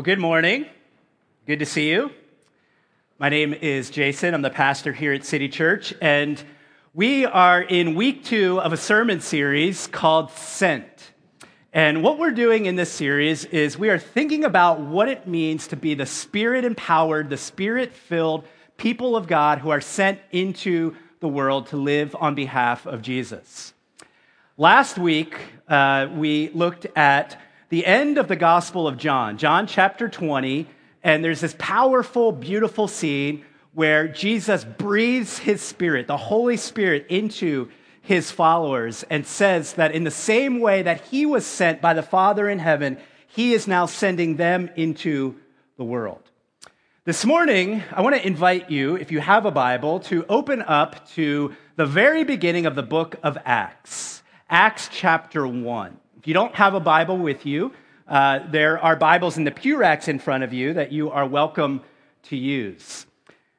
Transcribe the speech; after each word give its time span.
Well, 0.00 0.04
good 0.06 0.18
morning. 0.18 0.64
Good 1.46 1.58
to 1.58 1.66
see 1.66 1.90
you. 1.90 2.10
My 3.18 3.28
name 3.28 3.52
is 3.52 3.90
Jason. 3.90 4.32
I'm 4.32 4.40
the 4.40 4.48
pastor 4.48 4.94
here 4.94 5.12
at 5.12 5.26
City 5.26 5.46
Church, 5.46 5.92
and 6.00 6.42
we 6.94 7.26
are 7.26 7.60
in 7.60 7.94
week 7.94 8.24
two 8.24 8.58
of 8.62 8.72
a 8.72 8.78
sermon 8.78 9.20
series 9.20 9.86
called 9.88 10.30
Sent. 10.30 11.12
And 11.74 12.02
what 12.02 12.18
we're 12.18 12.30
doing 12.30 12.64
in 12.64 12.76
this 12.76 12.90
series 12.90 13.44
is 13.44 13.76
we 13.76 13.90
are 13.90 13.98
thinking 13.98 14.44
about 14.44 14.80
what 14.80 15.10
it 15.10 15.26
means 15.26 15.66
to 15.66 15.76
be 15.76 15.92
the 15.92 16.06
spirit 16.06 16.64
empowered, 16.64 17.28
the 17.28 17.36
spirit 17.36 17.92
filled 17.92 18.46
people 18.78 19.16
of 19.16 19.26
God 19.26 19.58
who 19.58 19.68
are 19.68 19.82
sent 19.82 20.18
into 20.32 20.96
the 21.20 21.28
world 21.28 21.66
to 21.66 21.76
live 21.76 22.16
on 22.18 22.34
behalf 22.34 22.86
of 22.86 23.02
Jesus. 23.02 23.74
Last 24.56 24.96
week, 24.96 25.38
uh, 25.68 26.08
we 26.10 26.48
looked 26.54 26.86
at 26.96 27.38
the 27.70 27.86
end 27.86 28.18
of 28.18 28.26
the 28.26 28.36
Gospel 28.36 28.86
of 28.88 28.98
John, 28.98 29.38
John 29.38 29.66
chapter 29.68 30.08
20, 30.08 30.66
and 31.04 31.24
there's 31.24 31.40
this 31.40 31.54
powerful, 31.56 32.32
beautiful 32.32 32.88
scene 32.88 33.44
where 33.72 34.08
Jesus 34.08 34.64
breathes 34.64 35.38
his 35.38 35.62
spirit, 35.62 36.08
the 36.08 36.16
Holy 36.16 36.56
Spirit, 36.56 37.06
into 37.08 37.70
his 38.02 38.32
followers 38.32 39.04
and 39.08 39.24
says 39.24 39.74
that 39.74 39.92
in 39.92 40.02
the 40.02 40.10
same 40.10 40.58
way 40.58 40.82
that 40.82 41.00
he 41.02 41.24
was 41.24 41.46
sent 41.46 41.80
by 41.80 41.94
the 41.94 42.02
Father 42.02 42.48
in 42.48 42.58
heaven, 42.58 42.98
he 43.28 43.54
is 43.54 43.68
now 43.68 43.86
sending 43.86 44.34
them 44.34 44.68
into 44.74 45.36
the 45.76 45.84
world. 45.84 46.22
This 47.04 47.24
morning, 47.24 47.84
I 47.92 48.02
want 48.02 48.16
to 48.16 48.26
invite 48.26 48.68
you, 48.68 48.96
if 48.96 49.12
you 49.12 49.20
have 49.20 49.46
a 49.46 49.50
Bible, 49.52 50.00
to 50.00 50.26
open 50.28 50.60
up 50.62 51.08
to 51.10 51.54
the 51.76 51.86
very 51.86 52.24
beginning 52.24 52.66
of 52.66 52.74
the 52.74 52.82
book 52.82 53.14
of 53.22 53.38
Acts, 53.44 54.24
Acts 54.48 54.88
chapter 54.92 55.46
1. 55.46 55.96
If 56.20 56.26
you 56.26 56.34
don't 56.34 56.54
have 56.54 56.74
a 56.74 56.80
Bible 56.80 57.16
with 57.16 57.46
you, 57.46 57.72
uh, 58.06 58.40
there 58.50 58.78
are 58.78 58.94
Bibles 58.94 59.38
in 59.38 59.44
the 59.44 59.50
pew 59.50 59.78
racks 59.78 60.06
in 60.06 60.18
front 60.18 60.44
of 60.44 60.52
you 60.52 60.74
that 60.74 60.92
you 60.92 61.10
are 61.10 61.26
welcome 61.26 61.80
to 62.24 62.36
use. 62.36 63.06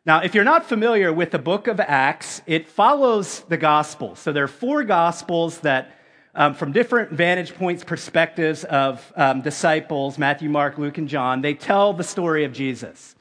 Now, 0.05 0.20
if 0.20 0.35
you're 0.35 0.43
not 0.43 0.68
familiar 0.68 1.12
with 1.12 1.31
the 1.31 1.40
book 1.40 1.65
of 1.65 1.79
Acts, 1.79 2.43
it 2.45 2.70
follows 2.70 3.40
the 3.49 3.57
Gospels. 3.57 4.20
So 4.20 4.31
there 4.31 4.43
are 4.43 4.48
four 4.48 4.84
Gospels 4.84 5.62
that, 5.62 5.98
um, 6.35 6.53
from 6.53 6.71
different 6.71 7.12
vantage 7.13 7.55
points, 7.55 7.84
perspectives 7.84 8.63
of 8.65 9.12
um, 9.15 9.41
disciples 9.41 10.20
Matthew, 10.20 10.48
Mark, 10.48 10.77
Luke, 10.77 10.99
and 10.99 11.09
John 11.09 11.41
they 11.41 11.55
tell 11.55 11.93
the 11.93 12.03
story 12.03 12.43
of 12.43 12.53
Jesus. 12.53 13.15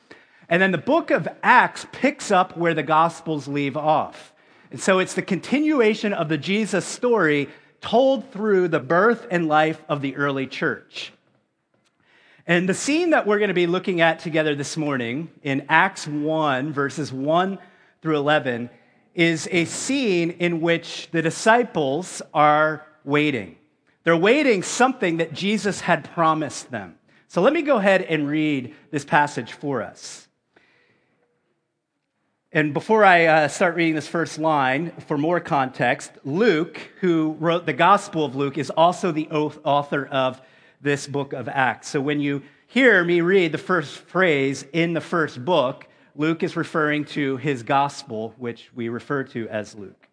And 0.50 0.60
then 0.60 0.70
the 0.70 0.76
book 0.76 1.10
of 1.10 1.26
Acts 1.42 1.86
picks 1.92 2.30
up 2.30 2.58
where 2.58 2.74
the 2.74 2.82
Gospels 2.82 3.48
leave 3.48 3.78
off. 3.78 4.34
And 4.70 4.78
so 4.78 4.98
it's 4.98 5.14
the 5.14 5.22
continuation 5.22 6.12
of 6.12 6.28
the 6.28 6.36
Jesus 6.36 6.84
story 6.84 7.48
told 7.80 8.30
through 8.32 8.68
the 8.68 8.80
birth 8.80 9.26
and 9.30 9.48
life 9.48 9.82
of 9.88 10.02
the 10.02 10.16
early 10.16 10.46
church. 10.46 11.12
And 12.46 12.68
the 12.68 12.74
scene 12.74 13.10
that 13.10 13.26
we're 13.26 13.38
going 13.38 13.48
to 13.48 13.54
be 13.54 13.66
looking 13.66 14.00
at 14.00 14.18
together 14.18 14.54
this 14.54 14.76
morning 14.76 15.30
in 15.42 15.66
Acts 15.68 16.06
1, 16.06 16.72
verses 16.72 17.12
1 17.12 17.58
through 18.02 18.16
11, 18.16 18.70
is 19.14 19.48
a 19.50 19.64
scene 19.66 20.30
in 20.32 20.60
which 20.60 21.08
the 21.12 21.22
disciples 21.22 22.22
are 22.32 22.86
waiting. 23.04 23.56
They're 24.04 24.16
waiting 24.16 24.62
something 24.62 25.18
that 25.18 25.32
Jesus 25.32 25.80
had 25.80 26.10
promised 26.12 26.70
them. 26.70 26.96
So 27.28 27.42
let 27.42 27.52
me 27.52 27.62
go 27.62 27.76
ahead 27.76 28.02
and 28.02 28.26
read 28.26 28.74
this 28.90 29.04
passage 29.04 29.52
for 29.52 29.82
us. 29.82 30.26
And 32.52 32.74
before 32.74 33.04
I 33.04 33.26
uh, 33.26 33.48
start 33.48 33.76
reading 33.76 33.94
this 33.94 34.08
first 34.08 34.36
line, 34.36 34.90
for 35.06 35.16
more 35.16 35.38
context, 35.38 36.10
Luke, 36.24 36.80
who 37.00 37.36
wrote 37.38 37.64
the 37.64 37.72
Gospel 37.72 38.24
of 38.24 38.34
Luke, 38.34 38.58
is 38.58 38.70
also 38.70 39.12
the 39.12 39.28
author 39.28 40.06
of 40.06 40.42
this 40.80 41.06
book 41.06 41.32
of 41.32 41.48
Acts. 41.48 41.88
So 41.90 42.00
when 42.00 42.18
you 42.18 42.42
hear 42.66 43.04
me 43.04 43.20
read 43.20 43.52
the 43.52 43.58
first 43.58 43.98
phrase 43.98 44.64
in 44.72 44.94
the 44.94 45.00
first 45.00 45.44
book, 45.44 45.86
Luke 46.16 46.42
is 46.42 46.56
referring 46.56 47.04
to 47.04 47.36
his 47.36 47.62
Gospel, 47.62 48.34
which 48.36 48.68
we 48.74 48.88
refer 48.88 49.22
to 49.22 49.48
as 49.48 49.76
Luke. 49.76 50.08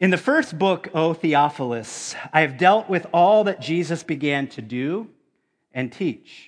In 0.00 0.08
the 0.08 0.16
first 0.16 0.58
book, 0.58 0.88
O 0.94 1.12
Theophilus, 1.12 2.14
I 2.32 2.40
have 2.40 2.56
dealt 2.56 2.88
with 2.88 3.06
all 3.12 3.44
that 3.44 3.60
Jesus 3.60 4.02
began 4.02 4.46
to 4.48 4.62
do 4.62 5.10
and 5.74 5.92
teach 5.92 6.47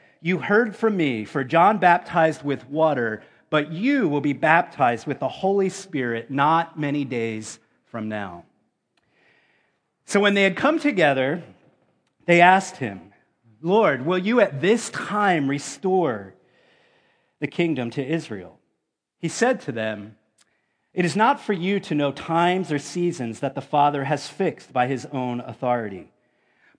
you 0.21 0.37
heard 0.37 0.75
from 0.75 0.95
me, 0.95 1.25
for 1.25 1.43
John 1.43 1.79
baptized 1.79 2.43
with 2.43 2.69
water, 2.69 3.23
but 3.49 3.71
you 3.71 4.07
will 4.07 4.21
be 4.21 4.33
baptized 4.33 5.07
with 5.07 5.19
the 5.19 5.27
Holy 5.27 5.69
Spirit 5.69 6.29
not 6.29 6.79
many 6.79 7.03
days 7.03 7.59
from 7.85 8.07
now. 8.07 8.45
So 10.05 10.19
when 10.19 10.35
they 10.35 10.43
had 10.43 10.55
come 10.55 10.77
together, 10.77 11.43
they 12.27 12.39
asked 12.39 12.77
him, 12.77 13.13
Lord, 13.61 14.05
will 14.05 14.19
you 14.19 14.39
at 14.41 14.61
this 14.61 14.89
time 14.89 15.49
restore 15.49 16.35
the 17.39 17.47
kingdom 17.47 17.89
to 17.91 18.05
Israel? 18.05 18.59
He 19.17 19.27
said 19.27 19.59
to 19.61 19.71
them, 19.71 20.17
It 20.93 21.05
is 21.05 21.15
not 21.15 21.39
for 21.39 21.53
you 21.53 21.79
to 21.81 21.95
know 21.95 22.11
times 22.11 22.71
or 22.71 22.79
seasons 22.79 23.39
that 23.39 23.55
the 23.55 23.61
Father 23.61 24.03
has 24.03 24.27
fixed 24.27 24.71
by 24.71 24.87
his 24.87 25.05
own 25.07 25.41
authority 25.41 26.11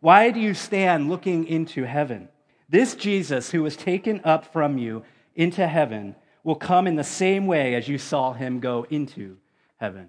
why 0.00 0.30
do 0.30 0.40
you 0.40 0.54
stand 0.54 1.08
looking 1.08 1.46
into 1.46 1.84
heaven? 1.84 2.28
This 2.68 2.94
Jesus 2.94 3.50
who 3.50 3.62
was 3.62 3.76
taken 3.76 4.20
up 4.24 4.52
from 4.52 4.78
you 4.78 5.04
into 5.34 5.66
heaven 5.66 6.16
will 6.42 6.56
come 6.56 6.86
in 6.86 6.96
the 6.96 7.04
same 7.04 7.46
way 7.46 7.74
as 7.74 7.88
you 7.88 7.98
saw 7.98 8.32
him 8.32 8.60
go 8.60 8.86
into 8.90 9.36
heaven. 9.78 10.08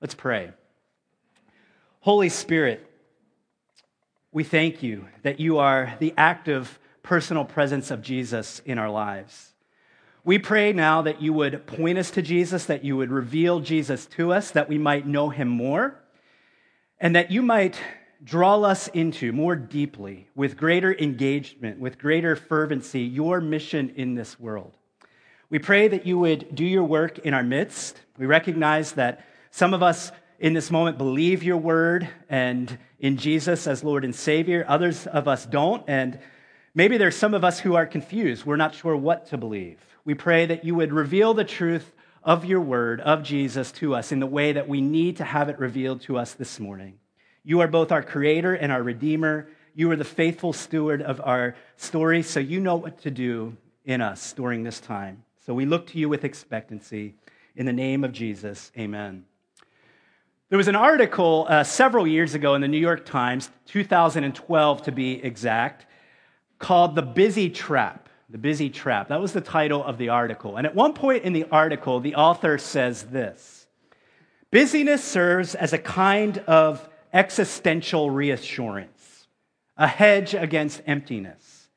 Let's 0.00 0.14
pray. 0.14 0.52
Holy 2.00 2.28
Spirit, 2.28 2.86
we 4.32 4.44
thank 4.44 4.82
you 4.82 5.06
that 5.22 5.40
you 5.40 5.58
are 5.58 5.94
the 6.00 6.12
active 6.16 6.78
personal 7.02 7.44
presence 7.44 7.90
of 7.90 8.02
Jesus 8.02 8.60
in 8.66 8.78
our 8.78 8.90
lives. 8.90 9.52
We 10.24 10.38
pray 10.38 10.72
now 10.72 11.02
that 11.02 11.20
you 11.20 11.32
would 11.34 11.66
point 11.66 11.98
us 11.98 12.10
to 12.12 12.22
Jesus, 12.22 12.64
that 12.64 12.84
you 12.84 12.96
would 12.96 13.10
reveal 13.10 13.60
Jesus 13.60 14.06
to 14.06 14.32
us, 14.32 14.50
that 14.52 14.68
we 14.68 14.78
might 14.78 15.06
know 15.06 15.28
him 15.28 15.48
more, 15.48 16.00
and 16.98 17.14
that 17.14 17.30
you 17.30 17.42
might 17.42 17.78
draw 18.22 18.60
us 18.62 18.88
into 18.88 19.32
more 19.32 19.56
deeply, 19.56 20.28
with 20.34 20.56
greater 20.56 20.94
engagement, 20.94 21.78
with 21.78 21.98
greater 21.98 22.36
fervency, 22.36 23.00
your 23.00 23.40
mission 23.40 23.92
in 23.96 24.14
this 24.14 24.38
world. 24.38 24.76
We 25.50 25.58
pray 25.58 25.88
that 25.88 26.06
you 26.06 26.18
would 26.18 26.54
do 26.54 26.64
your 26.64 26.84
work 26.84 27.18
in 27.20 27.34
our 27.34 27.42
midst. 27.42 28.00
We 28.18 28.26
recognize 28.26 28.92
that 28.92 29.24
some 29.50 29.74
of 29.74 29.82
us 29.82 30.10
in 30.38 30.52
this 30.52 30.70
moment 30.70 30.98
believe 30.98 31.42
your 31.42 31.58
word 31.58 32.08
and 32.28 32.78
in 32.98 33.16
Jesus 33.16 33.66
as 33.66 33.84
Lord 33.84 34.04
and 34.04 34.14
Savior. 34.14 34.64
Others 34.66 35.06
of 35.06 35.28
us 35.28 35.46
don't. 35.46 35.84
And 35.86 36.18
maybe 36.74 36.96
there's 36.96 37.16
some 37.16 37.34
of 37.34 37.44
us 37.44 37.60
who 37.60 37.74
are 37.74 37.86
confused. 37.86 38.44
We're 38.44 38.56
not 38.56 38.74
sure 38.74 38.96
what 38.96 39.26
to 39.26 39.38
believe. 39.38 39.78
We 40.04 40.14
pray 40.14 40.46
that 40.46 40.64
you 40.64 40.74
would 40.74 40.92
reveal 40.92 41.34
the 41.34 41.44
truth 41.44 41.92
of 42.22 42.44
your 42.44 42.60
word, 42.60 43.00
of 43.02 43.22
Jesus, 43.22 43.70
to 43.72 43.94
us 43.94 44.10
in 44.10 44.20
the 44.20 44.26
way 44.26 44.52
that 44.52 44.68
we 44.68 44.80
need 44.80 45.18
to 45.18 45.24
have 45.24 45.48
it 45.48 45.58
revealed 45.58 46.00
to 46.02 46.16
us 46.16 46.32
this 46.32 46.58
morning. 46.58 46.98
You 47.44 47.60
are 47.60 47.68
both 47.68 47.92
our 47.92 48.02
creator 48.02 48.54
and 48.54 48.72
our 48.72 48.82
redeemer. 48.82 49.48
You 49.74 49.90
are 49.90 49.96
the 49.96 50.04
faithful 50.04 50.54
steward 50.54 51.02
of 51.02 51.20
our 51.22 51.56
story, 51.76 52.22
so 52.22 52.40
you 52.40 52.58
know 52.58 52.76
what 52.76 53.02
to 53.02 53.10
do 53.10 53.56
in 53.84 54.00
us 54.00 54.32
during 54.32 54.62
this 54.62 54.80
time. 54.80 55.24
So 55.44 55.52
we 55.52 55.66
look 55.66 55.86
to 55.88 55.98
you 55.98 56.08
with 56.08 56.24
expectancy. 56.24 57.14
In 57.54 57.66
the 57.66 57.72
name 57.72 58.02
of 58.02 58.12
Jesus, 58.12 58.72
amen. 58.78 59.26
There 60.48 60.56
was 60.56 60.68
an 60.68 60.76
article 60.76 61.46
uh, 61.48 61.64
several 61.64 62.06
years 62.06 62.34
ago 62.34 62.54
in 62.54 62.62
the 62.62 62.68
New 62.68 62.78
York 62.78 63.04
Times, 63.04 63.50
2012 63.66 64.82
to 64.82 64.92
be 64.92 65.22
exact, 65.22 65.84
called 66.58 66.94
The 66.94 67.02
Busy 67.02 67.50
Trap. 67.50 68.08
The 68.30 68.38
Busy 68.38 68.70
Trap. 68.70 69.08
That 69.08 69.20
was 69.20 69.32
the 69.32 69.42
title 69.42 69.84
of 69.84 69.98
the 69.98 70.08
article. 70.08 70.56
And 70.56 70.66
at 70.66 70.74
one 70.74 70.94
point 70.94 71.24
in 71.24 71.34
the 71.34 71.44
article, 71.50 72.00
the 72.00 72.14
author 72.14 72.56
says 72.56 73.02
this 73.04 73.66
Busyness 74.50 75.04
serves 75.04 75.54
as 75.54 75.72
a 75.72 75.78
kind 75.78 76.38
of 76.46 76.88
existential 77.14 78.10
reassurance, 78.10 79.28
a 79.76 79.86
hedge 79.86 80.34
against 80.34 80.82
emptiness. 80.86 81.68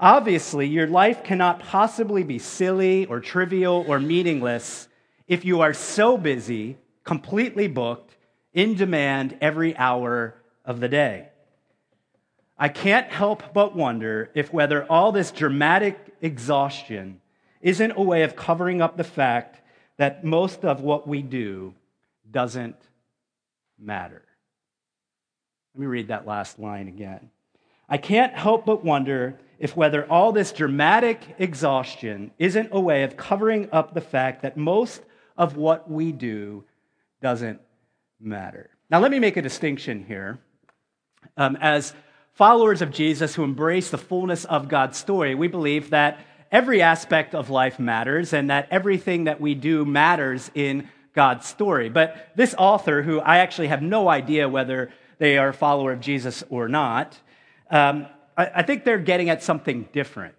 Obviously, 0.00 0.66
your 0.66 0.88
life 0.88 1.22
cannot 1.22 1.60
possibly 1.60 2.24
be 2.24 2.40
silly 2.40 3.06
or 3.06 3.20
trivial 3.20 3.84
or 3.86 4.00
meaningless 4.00 4.88
if 5.28 5.44
you 5.44 5.60
are 5.60 5.72
so 5.72 6.18
busy, 6.18 6.76
completely 7.04 7.68
booked, 7.68 8.16
in 8.52 8.74
demand 8.74 9.36
every 9.40 9.76
hour 9.76 10.34
of 10.64 10.80
the 10.80 10.88
day. 10.88 11.28
I 12.58 12.68
can't 12.68 13.10
help 13.10 13.54
but 13.54 13.76
wonder 13.76 14.30
if 14.34 14.52
whether 14.52 14.84
all 14.84 15.12
this 15.12 15.30
dramatic 15.30 16.14
exhaustion 16.20 17.20
isn't 17.60 17.92
a 17.92 18.02
way 18.02 18.22
of 18.22 18.36
covering 18.36 18.80
up 18.80 18.96
the 18.96 19.04
fact 19.04 19.60
that 19.96 20.24
most 20.24 20.64
of 20.64 20.80
what 20.80 21.08
we 21.08 21.22
do 21.22 21.74
doesn't 22.30 22.76
matter. 23.78 24.24
Let 25.74 25.80
me 25.80 25.86
read 25.86 26.08
that 26.08 26.24
last 26.24 26.60
line 26.60 26.86
again. 26.86 27.30
I 27.88 27.98
can't 27.98 28.32
help 28.32 28.64
but 28.64 28.84
wonder 28.84 29.40
if 29.58 29.76
whether 29.76 30.08
all 30.08 30.30
this 30.30 30.52
dramatic 30.52 31.34
exhaustion 31.38 32.30
isn't 32.38 32.68
a 32.70 32.80
way 32.80 33.02
of 33.02 33.16
covering 33.16 33.68
up 33.72 33.92
the 33.92 34.00
fact 34.00 34.42
that 34.42 34.56
most 34.56 35.02
of 35.36 35.56
what 35.56 35.90
we 35.90 36.12
do 36.12 36.64
doesn't 37.20 37.60
matter. 38.20 38.70
Now, 38.88 39.00
let 39.00 39.10
me 39.10 39.18
make 39.18 39.36
a 39.36 39.42
distinction 39.42 40.04
here. 40.06 40.38
Um, 41.36 41.56
as 41.60 41.92
followers 42.34 42.80
of 42.80 42.92
Jesus 42.92 43.34
who 43.34 43.42
embrace 43.42 43.90
the 43.90 43.98
fullness 43.98 44.44
of 44.44 44.68
God's 44.68 44.96
story, 44.96 45.34
we 45.34 45.48
believe 45.48 45.90
that 45.90 46.20
every 46.52 46.82
aspect 46.82 47.34
of 47.34 47.50
life 47.50 47.80
matters 47.80 48.32
and 48.32 48.48
that 48.50 48.68
everything 48.70 49.24
that 49.24 49.40
we 49.40 49.56
do 49.56 49.84
matters 49.84 50.52
in 50.54 50.88
God's 51.14 51.46
story. 51.48 51.88
But 51.88 52.30
this 52.36 52.54
author, 52.56 53.02
who 53.02 53.18
I 53.18 53.38
actually 53.38 53.68
have 53.68 53.82
no 53.82 54.08
idea 54.08 54.48
whether 54.48 54.92
they 55.18 55.38
are 55.38 55.48
a 55.48 55.54
follower 55.54 55.92
of 55.92 56.00
Jesus 56.00 56.44
or 56.48 56.68
not, 56.68 57.18
um, 57.70 58.06
I, 58.36 58.50
I 58.56 58.62
think 58.62 58.84
they're 58.84 58.98
getting 58.98 59.30
at 59.30 59.42
something 59.42 59.88
different. 59.92 60.36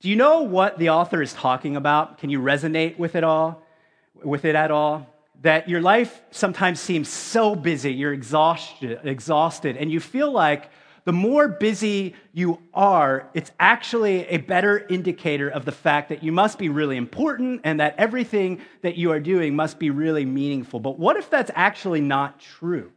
Do 0.00 0.10
you 0.10 0.16
know 0.16 0.42
what 0.42 0.78
the 0.78 0.90
author 0.90 1.22
is 1.22 1.32
talking 1.32 1.76
about? 1.76 2.18
Can 2.18 2.30
you 2.30 2.40
resonate 2.40 2.98
with 2.98 3.14
it 3.14 3.24
all? 3.24 3.62
With 4.22 4.44
it 4.44 4.54
at 4.54 4.70
all? 4.70 5.06
That 5.42 5.68
your 5.68 5.80
life 5.80 6.22
sometimes 6.30 6.80
seems 6.80 7.08
so 7.08 7.54
busy, 7.54 7.92
you're 7.92 8.12
exhausted, 8.12 9.00
exhausted, 9.04 9.76
and 9.76 9.90
you 9.90 10.00
feel 10.00 10.30
like 10.30 10.70
the 11.04 11.12
more 11.12 11.48
busy 11.48 12.14
you 12.32 12.60
are, 12.72 13.28
it's 13.34 13.50
actually 13.60 14.26
a 14.28 14.38
better 14.38 14.86
indicator 14.88 15.50
of 15.50 15.66
the 15.66 15.72
fact 15.72 16.08
that 16.08 16.22
you 16.22 16.32
must 16.32 16.58
be 16.58 16.70
really 16.70 16.96
important 16.96 17.60
and 17.64 17.80
that 17.80 17.94
everything 17.98 18.60
that 18.80 18.96
you 18.96 19.10
are 19.10 19.20
doing 19.20 19.54
must 19.54 19.78
be 19.78 19.90
really 19.90 20.24
meaningful. 20.24 20.80
But 20.80 20.98
what 20.98 21.16
if 21.16 21.28
that's 21.28 21.50
actually 21.54 22.00
not 22.00 22.40
true? 22.40 22.90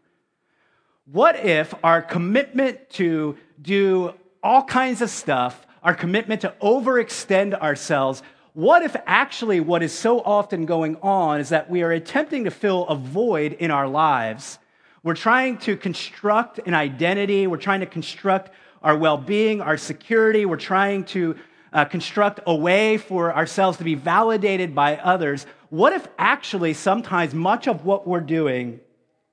What 1.10 1.38
if 1.38 1.74
our 1.86 2.02
commitment 2.02 2.90
to 2.92 3.38
do 3.62 4.14
all 4.44 4.66
kinds 4.66 5.02
of 5.02 5.10
stuff, 5.10 5.66
our 5.82 5.96
commitment 5.96 6.42
to 6.42 6.54
overextend 6.62 7.58
ourselves, 7.62 8.22
what 8.52 8.82
if 8.82 8.94
actually 9.06 9.62
what 9.62 9.84
is 9.84 9.94
so 9.94 10.20
often 10.20 10.66
going 10.66 10.98
on 10.98 11.40
is 11.40 11.48
that 11.50 11.70
we 11.70 11.82
are 11.82 11.92
attempting 11.92 12.44
to 12.44 12.52
fill 12.52 12.86
a 12.88 12.96
void 12.96 13.54
in 13.54 13.72
our 13.72 13.88
lives? 13.88 14.60
We're 15.02 15.16
trying 15.16 15.60
to 15.60 15.78
construct 15.78 16.60
an 16.66 16.74
identity. 16.74 17.48
We're 17.48 17.56
trying 17.56 17.80
to 17.80 17.86
construct 17.86 18.52
our 18.84 18.98
well 18.98 19.18
being, 19.18 19.62
our 19.62 19.78
security. 19.78 20.46
We're 20.46 20.58
trying 20.58 21.06
to 21.06 21.38
uh, 21.72 21.86
construct 21.86 22.42
a 22.46 22.54
way 22.54 22.98
for 22.98 23.34
ourselves 23.34 23.78
to 23.78 23.86
be 23.86 23.96
validated 23.96 24.76
by 24.76 24.98
others. 24.98 25.46
What 25.70 25.94
if 25.94 26.06
actually 26.18 26.74
sometimes 26.74 27.34
much 27.34 27.66
of 27.70 27.86
what 27.86 28.06
we're 28.06 28.20
doing 28.20 28.82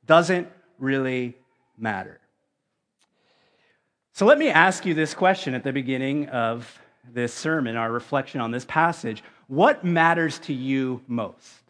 doesn't 0.07 0.47
really 0.79 1.37
matter? 1.77 2.21
So 4.13 4.27
let 4.27 4.39
me 4.39 4.49
ask 4.49 4.87
you 4.87 4.95
this 4.95 5.15
question 5.15 5.55
at 5.55 5.65
the 5.65 5.73
beginning 5.73 6.29
of 6.29 6.81
this 7.13 7.35
sermon, 7.35 7.77
our 7.77 7.91
reflection 7.91 8.41
on 8.41 8.51
this 8.51 8.65
passage. 8.65 9.23
What 9.49 9.85
matters 9.85 10.39
to 10.41 10.53
you 10.55 11.03
most? 11.07 11.65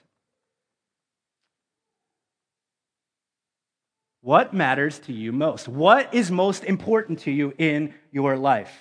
What 4.21 4.55
matters 4.55 4.99
to 5.01 5.12
you 5.12 5.33
most? 5.33 5.69
What 5.69 6.15
is 6.15 6.31
most 6.31 6.65
important 6.65 7.21
to 7.21 7.31
you 7.31 7.53
in 7.59 7.95
your 8.11 8.37
life? 8.37 8.73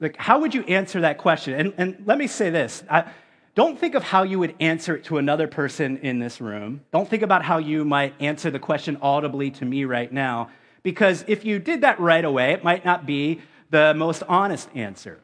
Like, 0.00 0.16
how 0.16 0.40
would 0.40 0.54
you 0.54 0.62
answer 0.64 1.02
that 1.02 1.18
question? 1.18 1.54
And, 1.54 1.74
and 1.76 2.06
let 2.06 2.16
me 2.16 2.26
say 2.26 2.48
this. 2.48 2.82
I, 2.90 3.10
don't 3.54 3.78
think 3.78 3.94
of 3.94 4.02
how 4.02 4.24
you 4.24 4.38
would 4.40 4.54
answer 4.58 4.96
it 4.96 5.04
to 5.04 5.18
another 5.18 5.46
person 5.46 5.98
in 5.98 6.18
this 6.18 6.40
room. 6.40 6.80
Don't 6.92 7.08
think 7.08 7.22
about 7.22 7.44
how 7.44 7.58
you 7.58 7.84
might 7.84 8.14
answer 8.20 8.50
the 8.50 8.58
question 8.58 8.98
audibly 9.00 9.50
to 9.52 9.64
me 9.64 9.84
right 9.84 10.12
now, 10.12 10.50
because 10.82 11.24
if 11.28 11.44
you 11.44 11.58
did 11.58 11.82
that 11.82 12.00
right 12.00 12.24
away, 12.24 12.52
it 12.52 12.64
might 12.64 12.84
not 12.84 13.06
be 13.06 13.40
the 13.70 13.94
most 13.94 14.22
honest 14.28 14.68
answer. 14.74 15.20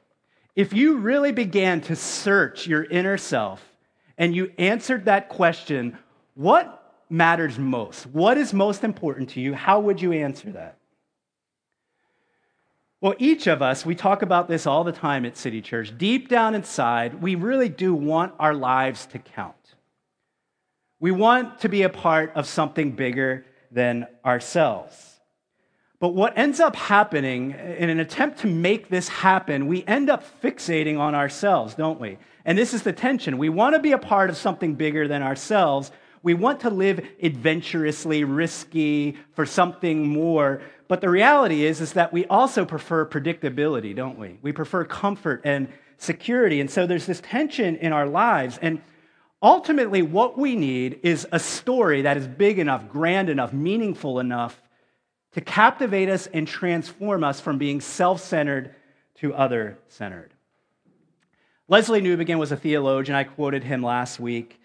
If 0.57 0.73
you 0.73 0.99
really 0.99 1.33
began 1.33 1.81
to 1.83 1.97
search 1.97 2.67
your 2.67 2.85
inner 2.85 3.17
self 3.17 3.65
and 4.17 4.35
you 4.35 4.53
answered 4.59 5.05
that 5.07 5.29
question, 5.29 5.99
what 6.35 6.77
matters 7.09 7.59
most? 7.59 8.07
What 8.07 8.39
is 8.39 8.53
most 8.53 8.85
important 8.85 9.31
to 9.31 9.41
you? 9.41 9.55
How 9.55 9.81
would 9.81 10.01
you 10.01 10.13
answer 10.13 10.53
that? 10.53 10.77
Well, 13.03 13.15
each 13.19 13.47
of 13.47 13.63
us, 13.63 13.87
we 13.87 13.95
talk 13.95 14.21
about 14.21 14.47
this 14.47 14.67
all 14.67 14.85
the 14.85 14.93
time 14.93 15.25
at 15.25 15.39
City 15.39 15.63
Church. 15.63 15.97
Deep 15.97 16.29
down 16.29 16.55
inside, 16.55 17.23
we 17.23 17.35
really 17.35 17.71
do 17.71 17.95
want 17.95 18.35
our 18.39 18.53
lives 18.53 19.07
to 19.07 19.19
count. 19.19 19.55
We 20.99 21.11
want 21.11 21.61
to 21.61 21.71
be 21.71 21.83
a 21.83 21.89
part 21.89 22.33
of 22.35 22.47
something 22.47 22.93
bigger 22.93 23.47
than 23.71 24.07
ourselves. 24.23 25.19
But 25.99 26.15
what 26.15 26.37
ends 26.37 26.61
up 26.61 26.77
happening 26.77 27.53
in 27.53 27.89
an 27.89 28.01
attempt 28.01 28.41
to 28.41 28.47
make 28.47 28.91
this 28.91 29.09
happen, 29.09 29.67
we 29.67 29.83
end 29.87 30.11
up 30.11 30.23
fixating 30.43 30.99
on 30.99 31.15
ourselves, 31.15 31.75
don't 31.75 32.01
we? 32.01 32.19
And 32.45 32.59
this 32.59 32.75
is 32.75 32.83
the 32.83 32.93
tension. 32.93 33.39
We 33.39 33.49
want 33.49 33.75
to 33.77 33.81
be 33.81 33.93
a 33.93 33.99
part 33.99 34.29
of 34.29 34.37
something 34.37 34.75
bigger 34.75 35.09
than 35.09 35.23
ourselves, 35.23 35.91
we 36.23 36.35
want 36.35 36.61
to 36.61 36.71
live 36.71 37.01
adventurously, 37.23 38.25
risky, 38.25 39.17
for 39.33 39.47
something 39.47 40.07
more. 40.07 40.61
But 40.91 41.01
the 41.01 41.09
reality 41.09 41.65
is, 41.65 41.81
is 41.81 41.93
that 41.93 42.13
we 42.13 42.27
also 42.27 42.65
prefer 42.65 43.07
predictability, 43.07 43.95
don't 43.95 44.19
we? 44.19 44.41
We 44.43 44.51
prefer 44.51 44.85
comfort 44.85 45.43
and 45.45 45.69
security. 45.99 46.61
And 46.61 46.69
so 46.69 46.85
there's 46.85 47.07
this 47.07 47.21
tension 47.21 47.77
in 47.77 47.93
our 47.93 48.09
lives. 48.09 48.59
And 48.61 48.83
ultimately, 49.41 50.03
what 50.03 50.37
we 50.37 50.57
need 50.57 50.99
is 51.05 51.29
a 51.31 51.39
story 51.39 52.03
that 52.03 52.17
is 52.17 52.27
big 52.27 52.59
enough, 52.59 52.89
grand 52.89 53.31
enough, 53.31 53.53
meaningful 53.53 54.19
enough 54.19 54.61
to 55.35 55.41
captivate 55.41 56.09
us 56.09 56.27
and 56.27 56.49
transform 56.49 57.23
us 57.23 57.41
from 57.41 57.57
being 57.57 57.81
self 57.81 58.21
centered 58.21 58.75
to 59.19 59.33
other 59.33 59.79
centered. 59.87 60.35
Lesslie 61.71 62.03
Newbigin 62.03 62.41
was 62.41 62.51
a 62.51 62.57
theologian. 62.57 63.15
I 63.15 63.23
quoted 63.23 63.63
him 63.63 63.85
last 63.85 64.19
week. 64.19 64.61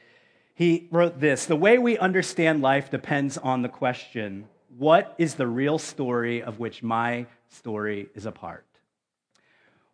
He 0.55 0.88
wrote 0.89 1.20
this 1.20 1.46
The 1.46 1.55
way 1.55 1.77
we 1.77 2.00
understand 2.00 2.63
life 2.63 2.89
depends 2.89 3.38
on 3.38 3.62
the 3.62 3.70
question 3.70 4.48
what 4.77 5.15
is 5.17 5.36
the 5.36 5.48
real 5.48 5.77
story 5.77 6.44
of 6.44 6.60
which 6.60 6.84
my 6.84 7.25
story 7.50 8.10
is 8.13 8.25
a 8.25 8.32
part? 8.32 8.65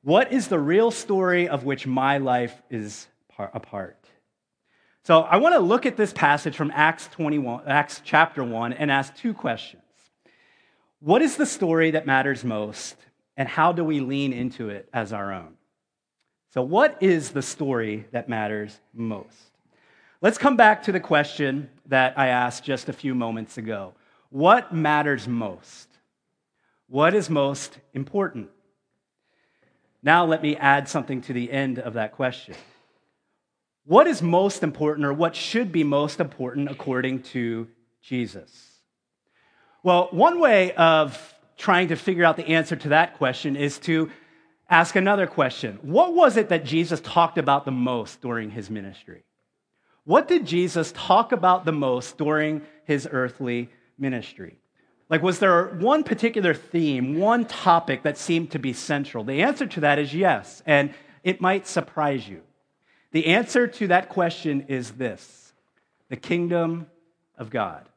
What 0.03 0.31
is 0.31 0.47
the 0.47 0.59
real 0.59 0.89
story 0.89 1.47
of 1.47 1.63
which 1.63 1.85
my 1.85 2.17
life 2.17 2.59
is 2.71 3.07
a 3.37 3.59
part? 3.59 3.97
So 5.03 5.21
I 5.21 5.37
want 5.37 5.53
to 5.55 5.59
look 5.59 5.85
at 5.85 5.97
this 5.97 6.13
passage 6.13 6.55
from 6.55 6.71
Acts 6.73 7.07
21, 7.09 7.63
Acts 7.67 8.01
chapter 8.03 8.43
1 8.43 8.73
and 8.73 8.91
ask 8.91 9.15
two 9.15 9.33
questions. 9.33 9.83
What 10.99 11.21
is 11.21 11.37
the 11.37 11.45
story 11.45 11.91
that 11.91 12.05
matters 12.05 12.43
most, 12.43 12.95
and 13.35 13.47
how 13.47 13.71
do 13.71 13.83
we 13.83 13.99
lean 13.99 14.33
into 14.33 14.69
it 14.69 14.87
as 14.93 15.13
our 15.13 15.33
own? 15.33 15.55
So, 16.53 16.61
what 16.61 16.97
is 17.01 17.31
the 17.31 17.41
story 17.41 18.05
that 18.11 18.29
matters 18.29 18.79
most? 18.93 19.57
Let's 20.21 20.37
come 20.37 20.55
back 20.55 20.83
to 20.83 20.91
the 20.91 20.99
question 20.99 21.69
that 21.87 22.17
I 22.17 22.27
asked 22.27 22.63
just 22.63 22.89
a 22.89 22.93
few 22.93 23.15
moments 23.15 23.57
ago. 23.57 23.93
What 24.31 24.73
matters 24.73 25.27
most? 25.27 25.89
What 26.87 27.13
is 27.13 27.29
most 27.29 27.77
important? 27.93 28.49
Now, 30.01 30.25
let 30.25 30.41
me 30.41 30.55
add 30.55 30.87
something 30.87 31.21
to 31.23 31.33
the 31.33 31.51
end 31.51 31.79
of 31.79 31.93
that 31.93 32.13
question. 32.13 32.55
What 33.85 34.07
is 34.07 34.21
most 34.21 34.63
important, 34.63 35.05
or 35.05 35.13
what 35.13 35.35
should 35.35 35.71
be 35.71 35.83
most 35.83 36.21
important 36.21 36.71
according 36.71 37.23
to 37.23 37.67
Jesus? 38.01 38.69
Well, 39.83 40.07
one 40.11 40.39
way 40.39 40.71
of 40.73 41.35
trying 41.57 41.89
to 41.89 41.97
figure 41.97 42.23
out 42.23 42.37
the 42.37 42.47
answer 42.47 42.77
to 42.77 42.89
that 42.89 43.17
question 43.17 43.57
is 43.57 43.79
to 43.79 44.09
ask 44.69 44.95
another 44.95 45.27
question 45.27 45.77
What 45.81 46.15
was 46.15 46.37
it 46.37 46.49
that 46.49 46.63
Jesus 46.63 47.01
talked 47.01 47.37
about 47.37 47.65
the 47.65 47.71
most 47.71 48.21
during 48.21 48.51
his 48.51 48.69
ministry? 48.69 49.25
What 50.05 50.29
did 50.29 50.45
Jesus 50.45 50.93
talk 50.95 51.33
about 51.33 51.65
the 51.65 51.73
most 51.73 52.17
during 52.17 52.61
his 52.85 53.07
earthly 53.11 53.69
ministry? 54.01 54.57
Like, 55.09 55.21
was 55.21 55.39
there 55.39 55.67
one 55.67 56.03
particular 56.03 56.53
theme, 56.53 57.19
one 57.19 57.45
topic 57.45 58.03
that 58.03 58.17
seemed 58.17 58.51
to 58.51 58.59
be 58.59 58.73
central? 58.73 59.23
The 59.23 59.43
answer 59.43 59.67
to 59.67 59.81
that 59.81 59.99
is 59.99 60.13
yes. 60.13 60.63
And 60.65 60.93
it 61.23 61.41
might 61.41 61.67
surprise 61.67 62.27
you. 62.27 62.41
The 63.11 63.27
answer 63.27 63.67
to 63.67 63.87
that 63.87 64.09
question 64.09 64.65
is 64.67 64.91
this 64.91 65.53
the 66.09 66.15
kingdom 66.15 66.87
of 67.37 67.49
God. 67.49 67.87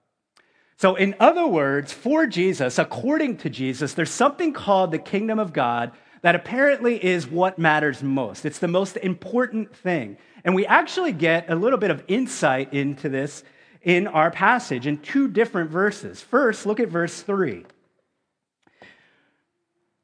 So, 0.76 0.96
in 0.96 1.14
other 1.20 1.46
words, 1.46 1.92
for 1.92 2.26
Jesus, 2.26 2.78
according 2.78 3.38
to 3.38 3.50
Jesus, 3.50 3.94
there's 3.94 4.10
something 4.10 4.52
called 4.52 4.90
the 4.90 4.98
kingdom 4.98 5.38
of 5.38 5.52
God 5.52 5.92
that 6.22 6.34
apparently 6.34 7.02
is 7.04 7.26
what 7.26 7.58
matters 7.58 8.02
most. 8.02 8.44
It's 8.44 8.58
the 8.58 8.66
most 8.66 8.96
important 8.96 9.76
thing. 9.76 10.16
And 10.44 10.54
we 10.54 10.66
actually 10.66 11.12
get 11.12 11.48
a 11.50 11.54
little 11.54 11.78
bit 11.78 11.90
of 11.90 12.02
insight 12.08 12.72
into 12.72 13.08
this 13.08 13.44
in 13.84 14.06
our 14.06 14.30
passage 14.30 14.86
in 14.86 14.98
two 14.98 15.28
different 15.28 15.70
verses. 15.70 16.20
First, 16.20 16.66
look 16.66 16.80
at 16.80 16.88
verse 16.88 17.20
3. 17.22 17.64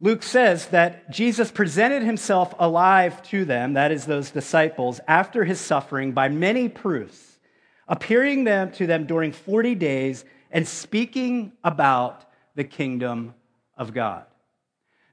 Luke 0.02 0.22
says 0.22 0.66
that 0.68 1.10
Jesus 1.10 1.50
presented 1.50 2.02
himself 2.02 2.54
alive 2.58 3.22
to 3.24 3.44
them, 3.44 3.74
that 3.74 3.92
is, 3.92 4.06
those 4.06 4.30
disciples, 4.30 5.00
after 5.06 5.44
his 5.44 5.60
suffering 5.60 6.12
by 6.12 6.28
many 6.28 6.68
proofs, 6.68 7.38
appearing 7.86 8.44
them 8.44 8.70
to 8.72 8.86
them 8.86 9.06
during 9.06 9.32
40 9.32 9.74
days 9.74 10.24
and 10.50 10.66
speaking 10.66 11.52
about 11.62 12.24
the 12.54 12.64
kingdom 12.64 13.34
of 13.76 13.92
God. 13.92 14.24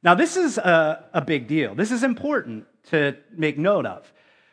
Now, 0.03 0.15
this 0.15 0.37
is 0.37 0.57
a, 0.57 1.05
a 1.13 1.21
big 1.21 1.47
deal. 1.47 1.75
This 1.75 1.91
is 1.91 2.03
important 2.03 2.65
to 2.91 3.17
make 3.35 3.57
note 3.57 3.85
of 3.85 4.11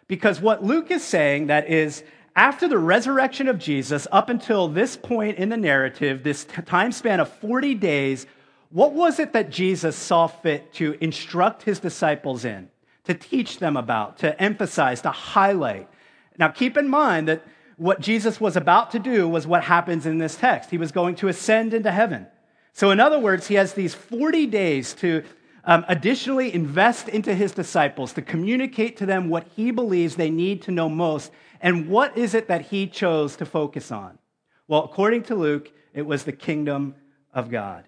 because 0.08 0.40
what 0.40 0.64
Luke 0.64 0.90
is 0.90 1.04
saying 1.04 1.46
that 1.46 1.68
is 1.68 2.02
after 2.36 2.66
the 2.66 2.78
resurrection 2.78 3.46
of 3.48 3.58
Jesus, 3.58 4.06
up 4.10 4.28
until 4.28 4.68
this 4.68 4.96
point 4.96 5.38
in 5.38 5.50
the 5.50 5.56
narrative, 5.56 6.22
this 6.22 6.44
time 6.44 6.90
span 6.90 7.20
of 7.20 7.28
40 7.28 7.74
days, 7.74 8.26
what 8.70 8.92
was 8.92 9.20
it 9.20 9.32
that 9.34 9.50
Jesus 9.50 9.94
saw 9.94 10.26
fit 10.26 10.72
to 10.74 10.96
instruct 11.00 11.62
his 11.62 11.78
disciples 11.78 12.44
in, 12.44 12.68
to 13.04 13.14
teach 13.14 13.58
them 13.58 13.76
about, 13.76 14.18
to 14.18 14.40
emphasize, 14.42 15.00
to 15.02 15.10
highlight? 15.10 15.88
Now, 16.36 16.48
keep 16.48 16.76
in 16.76 16.88
mind 16.88 17.28
that 17.28 17.44
what 17.76 18.00
Jesus 18.00 18.40
was 18.40 18.56
about 18.56 18.90
to 18.92 18.98
do 18.98 19.28
was 19.28 19.46
what 19.46 19.62
happens 19.62 20.06
in 20.06 20.18
this 20.18 20.34
text. 20.34 20.70
He 20.70 20.78
was 20.78 20.90
going 20.90 21.14
to 21.16 21.28
ascend 21.28 21.72
into 21.72 21.92
heaven. 21.92 22.26
So, 22.72 22.90
in 22.90 22.98
other 22.98 23.20
words, 23.20 23.46
he 23.46 23.54
has 23.54 23.74
these 23.74 23.94
40 23.94 24.46
days 24.46 24.94
to 24.94 25.22
um, 25.64 25.84
additionally 25.88 26.52
invest 26.52 27.08
into 27.08 27.34
his 27.34 27.52
disciples, 27.52 28.12
to 28.14 28.22
communicate 28.22 28.96
to 28.98 29.06
them 29.06 29.28
what 29.28 29.46
he 29.54 29.70
believes 29.70 30.16
they 30.16 30.30
need 30.30 30.62
to 30.62 30.72
know 30.72 30.88
most. 30.88 31.30
And 31.64 31.88
what 31.88 32.18
is 32.18 32.34
it 32.34 32.48
that 32.48 32.60
he 32.60 32.86
chose 32.86 33.36
to 33.36 33.46
focus 33.46 33.90
on? 33.90 34.18
Well, 34.68 34.84
according 34.84 35.22
to 35.24 35.34
Luke, 35.34 35.72
it 35.94 36.02
was 36.02 36.24
the 36.24 36.32
kingdom 36.32 36.94
of 37.32 37.50
God. 37.50 37.84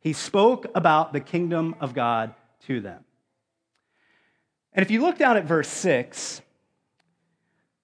He 0.00 0.12
spoke 0.12 0.66
about 0.74 1.12
the 1.12 1.20
kingdom 1.20 1.76
of 1.80 1.94
God 1.94 2.34
to 2.66 2.80
them. 2.80 3.04
And 4.72 4.84
if 4.84 4.90
you 4.90 5.00
look 5.00 5.16
down 5.16 5.36
at 5.36 5.44
verse 5.44 5.68
6, 5.68 6.42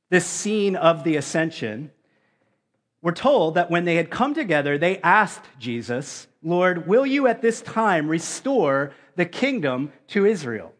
this 0.08 0.26
scene 0.26 0.74
of 0.74 1.04
the 1.04 1.14
ascension, 1.14 1.92
we're 3.00 3.12
told 3.12 3.54
that 3.54 3.70
when 3.70 3.84
they 3.84 3.94
had 3.94 4.10
come 4.10 4.34
together, 4.34 4.78
they 4.78 4.98
asked 4.98 5.44
Jesus, 5.60 6.26
Lord, 6.42 6.88
will 6.88 7.06
you 7.06 7.28
at 7.28 7.40
this 7.40 7.62
time 7.62 8.08
restore 8.08 8.92
the 9.14 9.26
kingdom 9.26 9.92
to 10.08 10.26
Israel? 10.26 10.74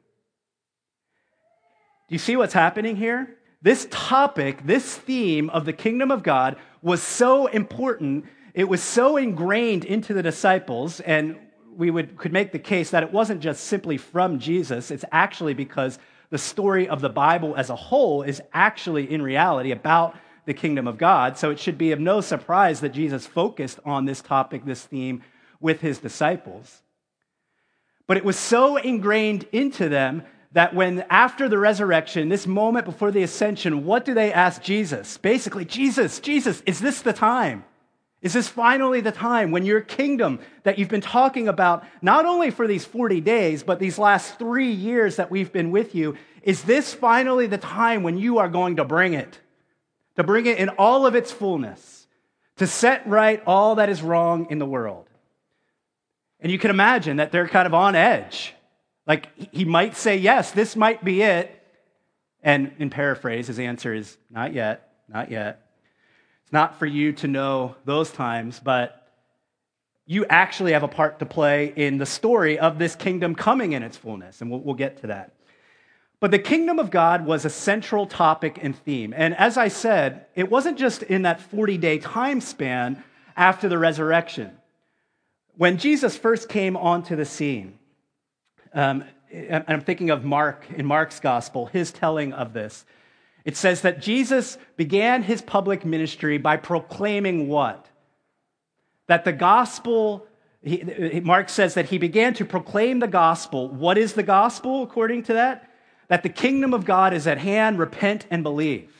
Do 2.09 2.14
you 2.16 2.19
see 2.19 2.35
what's 2.35 2.52
happening 2.52 2.97
here? 2.97 3.37
This 3.62 3.87
topic, 3.90 4.64
this 4.64 4.97
theme 4.97 5.50
of 5.50 5.67
the 5.67 5.73
kingdom 5.73 6.11
of 6.11 6.23
God 6.23 6.57
was 6.81 7.02
so 7.02 7.47
important. 7.47 8.25
It 8.55 8.64
was 8.64 8.83
so 8.83 9.19
ingrained 9.19 9.85
into 9.85 10.14
the 10.14 10.23
disciples, 10.23 11.00
and 11.00 11.37
we 11.76 11.90
would, 11.90 12.17
could 12.17 12.33
make 12.33 12.52
the 12.52 12.59
case 12.59 12.90
that 12.90 13.02
it 13.02 13.12
wasn't 13.12 13.40
just 13.40 13.64
simply 13.64 13.99
from 13.99 14.38
Jesus, 14.38 14.90
it's 14.90 15.05
actually 15.12 15.55
because 15.55 15.99
the 16.31 16.38
story 16.38 16.88
of 16.88 17.00
the 17.00 17.09
Bible 17.09 17.55
as 17.57 17.71
a 17.71 17.76
whole 17.76 18.23
is 18.23 18.40
actually, 18.55 19.12
in 19.12 19.21
reality, 19.21 19.73
about 19.73 20.17
the 20.47 20.55
kingdom 20.55 20.87
of 20.87 20.97
God. 20.97 21.37
So 21.37 21.50
it 21.50 21.59
should 21.59 21.76
be 21.76 21.93
of 21.93 22.00
no 22.00 22.21
surprise 22.21 22.81
that 22.81 22.90
Jesus 22.90 23.26
focused 23.26 23.79
on 23.85 24.05
this 24.05 24.23
topic, 24.23 24.64
this 24.64 24.85
theme, 24.85 25.23
with 25.61 25.81
his 25.81 25.99
disciples. 25.99 26.83
But 28.07 28.17
it 28.17 28.25
was 28.25 28.38
so 28.38 28.76
ingrained 28.76 29.47
into 29.52 29.88
them 29.88 30.23
that 30.52 30.75
when, 30.75 31.04
after 31.11 31.49
the 31.49 31.59
resurrection, 31.59 32.28
this 32.28 32.47
moment 32.47 32.85
before 32.85 33.11
the 33.11 33.23
ascension, 33.23 33.85
what 33.85 34.04
do 34.04 34.14
they 34.14 34.33
ask 34.33 34.62
Jesus? 34.62 35.16
Basically, 35.19 35.64
Jesus, 35.64 36.19
Jesus, 36.19 36.62
is 36.66 36.80
this 36.80 37.02
the 37.02 37.12
time? 37.12 37.64
Is 38.21 38.35
this 38.35 38.49
finally 38.49 39.00
the 39.00 39.12
time 39.12 39.50
when 39.50 39.64
your 39.64 39.80
kingdom 39.80 40.40
that 40.64 40.78
you've 40.78 40.88
been 40.90 41.00
talking 41.00 41.49
about, 41.49 41.85
not 42.02 42.26
only 42.26 42.50
for 42.50 42.66
these 42.66 42.85
40 42.85 43.21
days, 43.21 43.62
but 43.62 43.78
these 43.78 43.99
last 43.99 44.38
three 44.38 44.71
years 44.71 45.16
that 45.16 45.30
we've 45.30 45.52
been 45.52 45.71
with 45.71 45.95
you, 45.95 46.16
is 46.42 46.62
this 46.64 46.92
finally 46.92 47.47
the 47.47 47.57
time 47.57 48.02
when 48.02 48.19
you 48.19 48.38
are 48.38 48.49
going 48.49 48.76
to 48.76 48.85
bring 48.85 49.14
it? 49.14 49.40
To 50.16 50.25
bring 50.25 50.47
it 50.47 50.59
in 50.59 50.69
all 50.71 51.07
of 51.07 51.14
its 51.14 51.33
fullness, 51.33 52.07
to 52.57 52.66
set 52.66 53.07
right 53.07 53.42
all 53.47 53.76
that 53.76 53.88
is 53.88 54.02
wrong 54.02 54.49
in 54.50 54.59
the 54.59 54.66
world. 54.66 55.09
And 56.40 56.52
you 56.52 56.59
can 56.59 56.71
imagine 56.71 57.19
that 57.19 57.33
they're 57.33 57.49
kind 57.49 57.66
of 57.66 57.73
on 57.73 57.95
edge. 57.95 58.54
Like 59.07 59.28
he 59.52 59.64
might 59.64 59.97
say, 59.97 60.16
yes, 60.16 60.52
this 60.52 60.76
might 60.76 61.04
be 61.04 61.23
it. 61.23 61.57
And 62.42 62.73
in 62.78 62.90
paraphrase, 62.90 63.49
his 63.49 63.59
answer 63.59 63.92
is, 63.92 64.16
not 64.30 64.54
yet, 64.54 64.92
not 65.09 65.30
yet. 65.30 65.66
It's 66.45 66.52
not 66.52 66.78
for 66.78 66.87
you 66.87 67.12
to 67.14 67.28
know 67.28 67.76
those 67.85 68.11
times, 68.11 68.61
but 68.61 68.97
you 70.07 70.26
actually 70.26 70.73
have 70.73 70.83
a 70.83 70.88
part 70.88 71.19
to 71.21 71.26
play 71.26 71.73
in 71.76 71.99
the 71.99 72.07
story 72.07 72.59
of 72.59 72.78
this 72.78 72.97
kingdom 72.97 73.35
coming 73.35 73.73
in 73.73 73.83
its 73.83 73.97
fullness. 73.97 74.40
And 74.40 74.50
we'll, 74.50 74.61
we'll 74.61 74.75
get 74.75 75.00
to 75.02 75.09
that. 75.09 75.35
But 76.21 76.30
the 76.30 76.38
kingdom 76.38 76.78
of 76.78 76.90
God 76.90 77.25
was 77.25 77.45
a 77.45 77.50
central 77.50 78.07
topic 78.07 78.59
and 78.62 78.76
theme. 78.76 79.14
And 79.16 79.35
as 79.37 79.57
I 79.57 79.69
said, 79.69 80.26
it 80.35 80.50
wasn't 80.50 80.78
just 80.78 81.02
in 81.02 81.23
that 81.23 81.40
40 81.40 81.78
day 81.78 81.99
time 81.99 82.40
span 82.40 83.02
after 83.37 83.69
the 83.69 83.78
resurrection. 83.78 84.52
When 85.57 85.78
Jesus 85.78 86.16
first 86.16 86.49
came 86.49 86.76
onto 86.76 87.16
the 87.16 87.25
scene, 87.25 87.78
um, 88.73 89.05
and 89.33 89.65
I'm 89.69 89.81
thinking 89.81 90.11
of 90.11 90.25
Mark 90.25 90.67
in 90.75 90.87
Mark's 90.87 91.21
gospel, 91.21 91.67
his 91.67 91.93
telling 91.93 92.33
of 92.33 92.53
this. 92.53 92.85
It 93.45 93.57
says 93.57 93.83
that 93.83 94.00
Jesus 94.00 94.59
began 94.77 95.23
his 95.23 95.41
public 95.41 95.85
ministry 95.85 96.39
by 96.39 96.57
proclaiming 96.57 97.49
what? 97.49 97.87
That 99.07 99.25
the 99.25 99.33
gospel, 99.33 100.27
he, 100.62 101.21
Mark 101.21 101.49
says 101.49 101.75
that 101.75 101.87
he 101.87 101.99
began 101.99 102.35
to 102.35 102.45
proclaim 102.45 102.99
the 102.99 103.09
gospel. 103.09 103.69
What 103.69 103.99
is 103.99 104.12
the 104.12 104.23
gospel 104.23 104.83
according 104.83 105.25
to 105.25 105.35
that? 105.35 105.71
That 106.09 106.23
the 106.23 106.29
kingdom 106.29 106.75
of 106.75 106.85
God 106.85 107.15
is 107.15 107.27
at 107.27 107.39
hand, 107.39 107.79
repent 107.79 108.27
and 108.31 108.43
believe. 108.43 108.93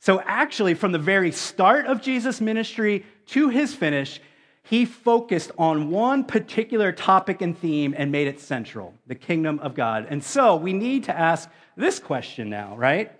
So, 0.00 0.20
actually, 0.26 0.74
from 0.74 0.92
the 0.92 0.98
very 0.98 1.32
start 1.32 1.86
of 1.86 2.02
Jesus' 2.02 2.40
ministry 2.40 3.06
to 3.28 3.48
his 3.48 3.74
finish, 3.74 4.20
he 4.66 4.86
focused 4.86 5.50
on 5.58 5.90
one 5.90 6.24
particular 6.24 6.90
topic 6.90 7.42
and 7.42 7.56
theme 7.56 7.94
and 7.96 8.10
made 8.10 8.26
it 8.26 8.40
central 8.40 8.94
the 9.06 9.14
kingdom 9.14 9.58
of 9.58 9.74
God. 9.74 10.06
And 10.08 10.24
so 10.24 10.56
we 10.56 10.72
need 10.72 11.04
to 11.04 11.16
ask 11.16 11.50
this 11.76 11.98
question 11.98 12.48
now, 12.48 12.74
right? 12.74 13.12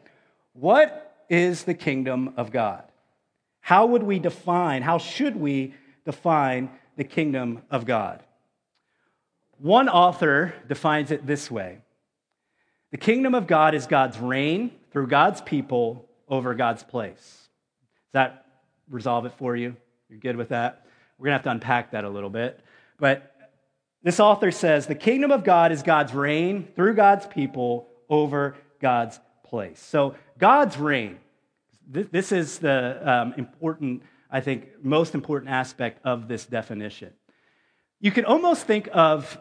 What 0.54 1.14
is 1.28 1.64
the 1.64 1.74
kingdom 1.74 2.32
of 2.38 2.50
God? 2.50 2.84
How 3.60 3.84
would 3.86 4.02
we 4.02 4.18
define, 4.18 4.80
how 4.80 4.96
should 4.96 5.36
we 5.36 5.74
define 6.06 6.70
the 6.96 7.04
kingdom 7.04 7.60
of 7.70 7.84
God? 7.84 8.22
One 9.58 9.90
author 9.90 10.54
defines 10.66 11.10
it 11.10 11.26
this 11.26 11.50
way 11.50 11.78
The 12.90 12.96
kingdom 12.96 13.34
of 13.34 13.46
God 13.46 13.74
is 13.74 13.86
God's 13.86 14.18
reign 14.18 14.70
through 14.92 15.08
God's 15.08 15.42
people 15.42 16.08
over 16.26 16.54
God's 16.54 16.82
place. 16.82 17.20
Does 17.20 18.12
that 18.14 18.46
resolve 18.88 19.26
it 19.26 19.32
for 19.32 19.54
you? 19.54 19.76
You're 20.08 20.20
good 20.20 20.36
with 20.36 20.48
that? 20.48 20.86
We're 21.18 21.26
going 21.26 21.32
to 21.32 21.38
have 21.38 21.42
to 21.44 21.50
unpack 21.50 21.92
that 21.92 22.04
a 22.04 22.08
little 22.08 22.30
bit. 22.30 22.60
But 22.98 23.34
this 24.02 24.20
author 24.20 24.50
says 24.50 24.86
the 24.86 24.94
kingdom 24.94 25.30
of 25.30 25.44
God 25.44 25.72
is 25.72 25.82
God's 25.82 26.12
reign 26.12 26.68
through 26.76 26.94
God's 26.94 27.26
people 27.26 27.88
over 28.08 28.54
God's 28.80 29.18
place. 29.44 29.80
So, 29.80 30.14
God's 30.38 30.76
reign, 30.76 31.18
this 31.88 32.32
is 32.32 32.58
the 32.58 33.00
um, 33.10 33.34
important, 33.36 34.02
I 34.30 34.40
think, 34.40 34.68
most 34.82 35.14
important 35.14 35.50
aspect 35.50 36.00
of 36.04 36.28
this 36.28 36.44
definition. 36.44 37.12
You 38.00 38.10
can 38.10 38.24
almost 38.24 38.66
think 38.66 38.88
of 38.92 39.38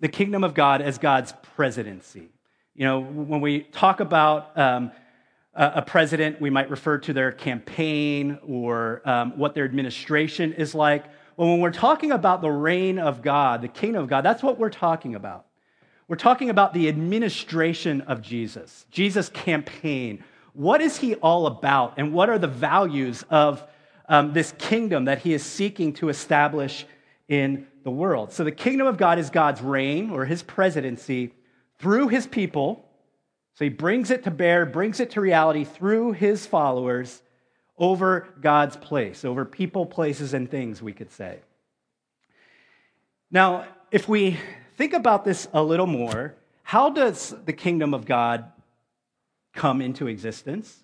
the 0.00 0.08
kingdom 0.08 0.44
of 0.44 0.54
God 0.54 0.82
as 0.82 0.98
God's 0.98 1.32
presidency. 1.54 2.28
You 2.74 2.84
know, 2.84 3.00
when 3.00 3.40
we 3.40 3.60
talk 3.60 4.00
about 4.00 4.58
um, 4.58 4.90
a 5.56 5.82
president, 5.82 6.40
we 6.40 6.50
might 6.50 6.68
refer 6.68 6.98
to 6.98 7.12
their 7.12 7.30
campaign 7.30 8.38
or 8.46 9.02
um, 9.08 9.38
what 9.38 9.54
their 9.54 9.64
administration 9.64 10.52
is 10.52 10.74
like. 10.74 11.04
Well, 11.36 11.48
when 11.48 11.60
we're 11.60 11.72
talking 11.72 12.12
about 12.12 12.42
the 12.42 12.50
reign 12.50 12.98
of 12.98 13.22
God, 13.22 13.62
the 13.62 13.68
kingdom 13.68 14.02
of 14.02 14.08
God, 14.08 14.24
that's 14.24 14.42
what 14.42 14.58
we're 14.58 14.70
talking 14.70 15.14
about. 15.14 15.46
We're 16.06 16.16
talking 16.16 16.50
about 16.50 16.74
the 16.74 16.88
administration 16.88 18.02
of 18.02 18.20
Jesus, 18.20 18.84
Jesus' 18.90 19.28
campaign. 19.30 20.22
What 20.52 20.80
is 20.80 20.98
he 20.98 21.14
all 21.16 21.46
about, 21.46 21.94
and 21.96 22.12
what 22.12 22.28
are 22.28 22.38
the 22.38 22.46
values 22.46 23.24
of 23.30 23.64
um, 24.08 24.32
this 24.32 24.52
kingdom 24.58 25.06
that 25.06 25.20
he 25.20 25.32
is 25.32 25.42
seeking 25.42 25.92
to 25.94 26.08
establish 26.10 26.86
in 27.28 27.66
the 27.84 27.90
world? 27.90 28.32
So, 28.32 28.44
the 28.44 28.52
kingdom 28.52 28.86
of 28.86 28.96
God 28.96 29.18
is 29.18 29.30
God's 29.30 29.62
reign 29.62 30.10
or 30.10 30.24
his 30.24 30.42
presidency 30.42 31.32
through 31.78 32.08
his 32.08 32.26
people. 32.26 32.88
So 33.54 33.64
he 33.64 33.68
brings 33.68 34.10
it 34.10 34.24
to 34.24 34.30
bear, 34.30 34.66
brings 34.66 34.98
it 35.00 35.10
to 35.12 35.20
reality 35.20 35.64
through 35.64 36.12
his 36.12 36.46
followers 36.46 37.22
over 37.78 38.28
God's 38.40 38.76
place, 38.76 39.24
over 39.24 39.44
people, 39.44 39.86
places, 39.86 40.34
and 40.34 40.50
things, 40.50 40.82
we 40.82 40.92
could 40.92 41.12
say. 41.12 41.38
Now, 43.30 43.66
if 43.90 44.08
we 44.08 44.38
think 44.76 44.92
about 44.92 45.24
this 45.24 45.48
a 45.52 45.62
little 45.62 45.86
more, 45.86 46.34
how 46.62 46.90
does 46.90 47.34
the 47.44 47.52
kingdom 47.52 47.94
of 47.94 48.06
God 48.06 48.44
come 49.52 49.80
into 49.80 50.08
existence? 50.08 50.82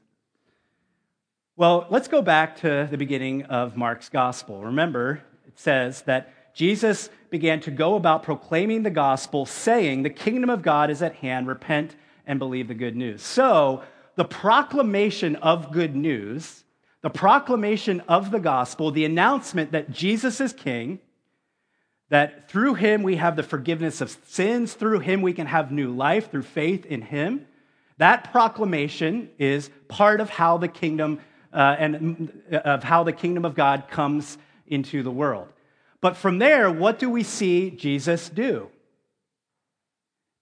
Well, 1.56 1.86
let's 1.90 2.08
go 2.08 2.22
back 2.22 2.56
to 2.60 2.86
the 2.90 2.96
beginning 2.96 3.44
of 3.44 3.76
Mark's 3.76 4.08
gospel. 4.08 4.62
Remember, 4.64 5.22
it 5.46 5.58
says 5.58 6.02
that 6.02 6.54
Jesus 6.54 7.10
began 7.30 7.60
to 7.60 7.70
go 7.70 7.96
about 7.96 8.22
proclaiming 8.22 8.82
the 8.82 8.90
gospel, 8.90 9.44
saying, 9.44 10.02
The 10.02 10.10
kingdom 10.10 10.50
of 10.50 10.62
God 10.62 10.90
is 10.90 11.02
at 11.02 11.16
hand, 11.16 11.48
repent 11.48 11.96
and 12.30 12.38
believe 12.38 12.68
the 12.68 12.74
good 12.74 12.94
news. 12.94 13.22
So, 13.22 13.82
the 14.14 14.24
proclamation 14.24 15.34
of 15.36 15.72
good 15.72 15.96
news, 15.96 16.62
the 17.02 17.10
proclamation 17.10 18.02
of 18.02 18.30
the 18.30 18.38
gospel, 18.38 18.92
the 18.92 19.04
announcement 19.04 19.72
that 19.72 19.90
Jesus 19.90 20.40
is 20.40 20.52
king, 20.52 21.00
that 22.08 22.48
through 22.48 22.74
him 22.74 23.02
we 23.02 23.16
have 23.16 23.34
the 23.34 23.42
forgiveness 23.42 24.00
of 24.00 24.16
sins, 24.28 24.74
through 24.74 25.00
him 25.00 25.22
we 25.22 25.32
can 25.32 25.48
have 25.48 25.72
new 25.72 25.92
life 25.92 26.30
through 26.30 26.42
faith 26.44 26.86
in 26.86 27.02
him. 27.02 27.48
That 27.98 28.30
proclamation 28.30 29.30
is 29.36 29.68
part 29.88 30.20
of 30.20 30.30
how 30.30 30.56
the 30.56 30.68
kingdom 30.68 31.18
uh, 31.52 31.74
and 31.80 32.42
of 32.52 32.84
how 32.84 33.02
the 33.02 33.12
kingdom 33.12 33.44
of 33.44 33.56
God 33.56 33.88
comes 33.90 34.38
into 34.68 35.02
the 35.02 35.10
world. 35.10 35.48
But 36.00 36.16
from 36.16 36.38
there, 36.38 36.70
what 36.70 37.00
do 37.00 37.10
we 37.10 37.24
see 37.24 37.70
Jesus 37.70 38.28
do? 38.28 38.68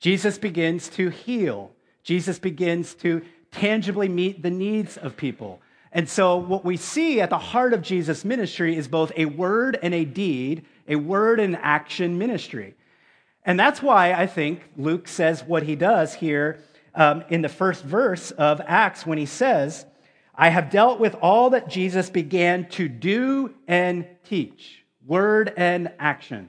Jesus 0.01 0.37
begins 0.37 0.91
to 0.91 1.09
heal. 1.09 1.73
Jesus 2.09 2.39
begins 2.39 2.95
to 2.95 3.21
tangibly 3.53 4.09
meet 4.09 4.43
the 4.43 4.49
needs 4.49 4.97
of 4.97 5.15
people. 5.15 5.61
And 5.93 6.09
so, 6.09 6.39
what 6.39 6.65
we 6.65 6.79
see 6.79 7.21
at 7.21 7.29
the 7.29 7.37
heart 7.37 7.75
of 7.75 7.83
Jesus' 7.83 8.25
ministry 8.25 8.75
is 8.75 8.89
both 8.89 9.13
a 9.15 9.27
word 9.27 9.79
and 9.83 9.93
a 9.93 10.07
deed, 10.07 10.65
a 10.89 10.97
word 10.97 11.39
and 11.39 11.55
action 11.55 12.17
ministry. 12.17 12.77
And 13.45 13.61
that's 13.61 13.83
why 13.83 14.15
I 14.15 14.27
think 14.27 14.63
Luke 14.79 15.07
says 15.07 15.45
what 15.45 15.65
he 15.65 15.77
does 15.77 16.15
here 16.15 16.61
um, 16.95 17.25
in 17.29 17.43
the 17.43 17.49
first 17.51 17.85
verse 17.85 18.31
of 18.31 18.63
Acts 18.65 19.05
when 19.05 19.19
he 19.19 19.27
says, 19.27 19.85
I 20.35 20.49
have 20.49 20.71
dealt 20.71 21.01
with 21.01 21.15
all 21.21 21.51
that 21.51 21.69
Jesus 21.69 22.09
began 22.09 22.71
to 22.71 22.89
do 22.89 23.55
and 23.67 24.07
teach 24.25 24.83
word 25.07 25.53
and 25.59 25.93
action. 25.99 26.49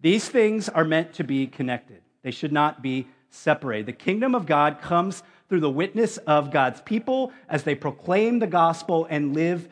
These 0.00 0.30
things 0.30 0.70
are 0.70 0.84
meant 0.84 1.12
to 1.14 1.24
be 1.24 1.46
connected, 1.46 2.00
they 2.22 2.30
should 2.30 2.52
not 2.52 2.80
be 2.80 3.06
separated. 3.30 3.86
The 3.86 3.92
kingdom 3.92 4.34
of 4.34 4.46
God 4.46 4.80
comes 4.80 5.22
through 5.48 5.60
the 5.60 5.70
witness 5.70 6.18
of 6.18 6.50
God's 6.50 6.80
people 6.82 7.32
as 7.48 7.62
they 7.62 7.74
proclaim 7.74 8.38
the 8.38 8.46
gospel 8.46 9.06
and 9.08 9.34
live, 9.34 9.68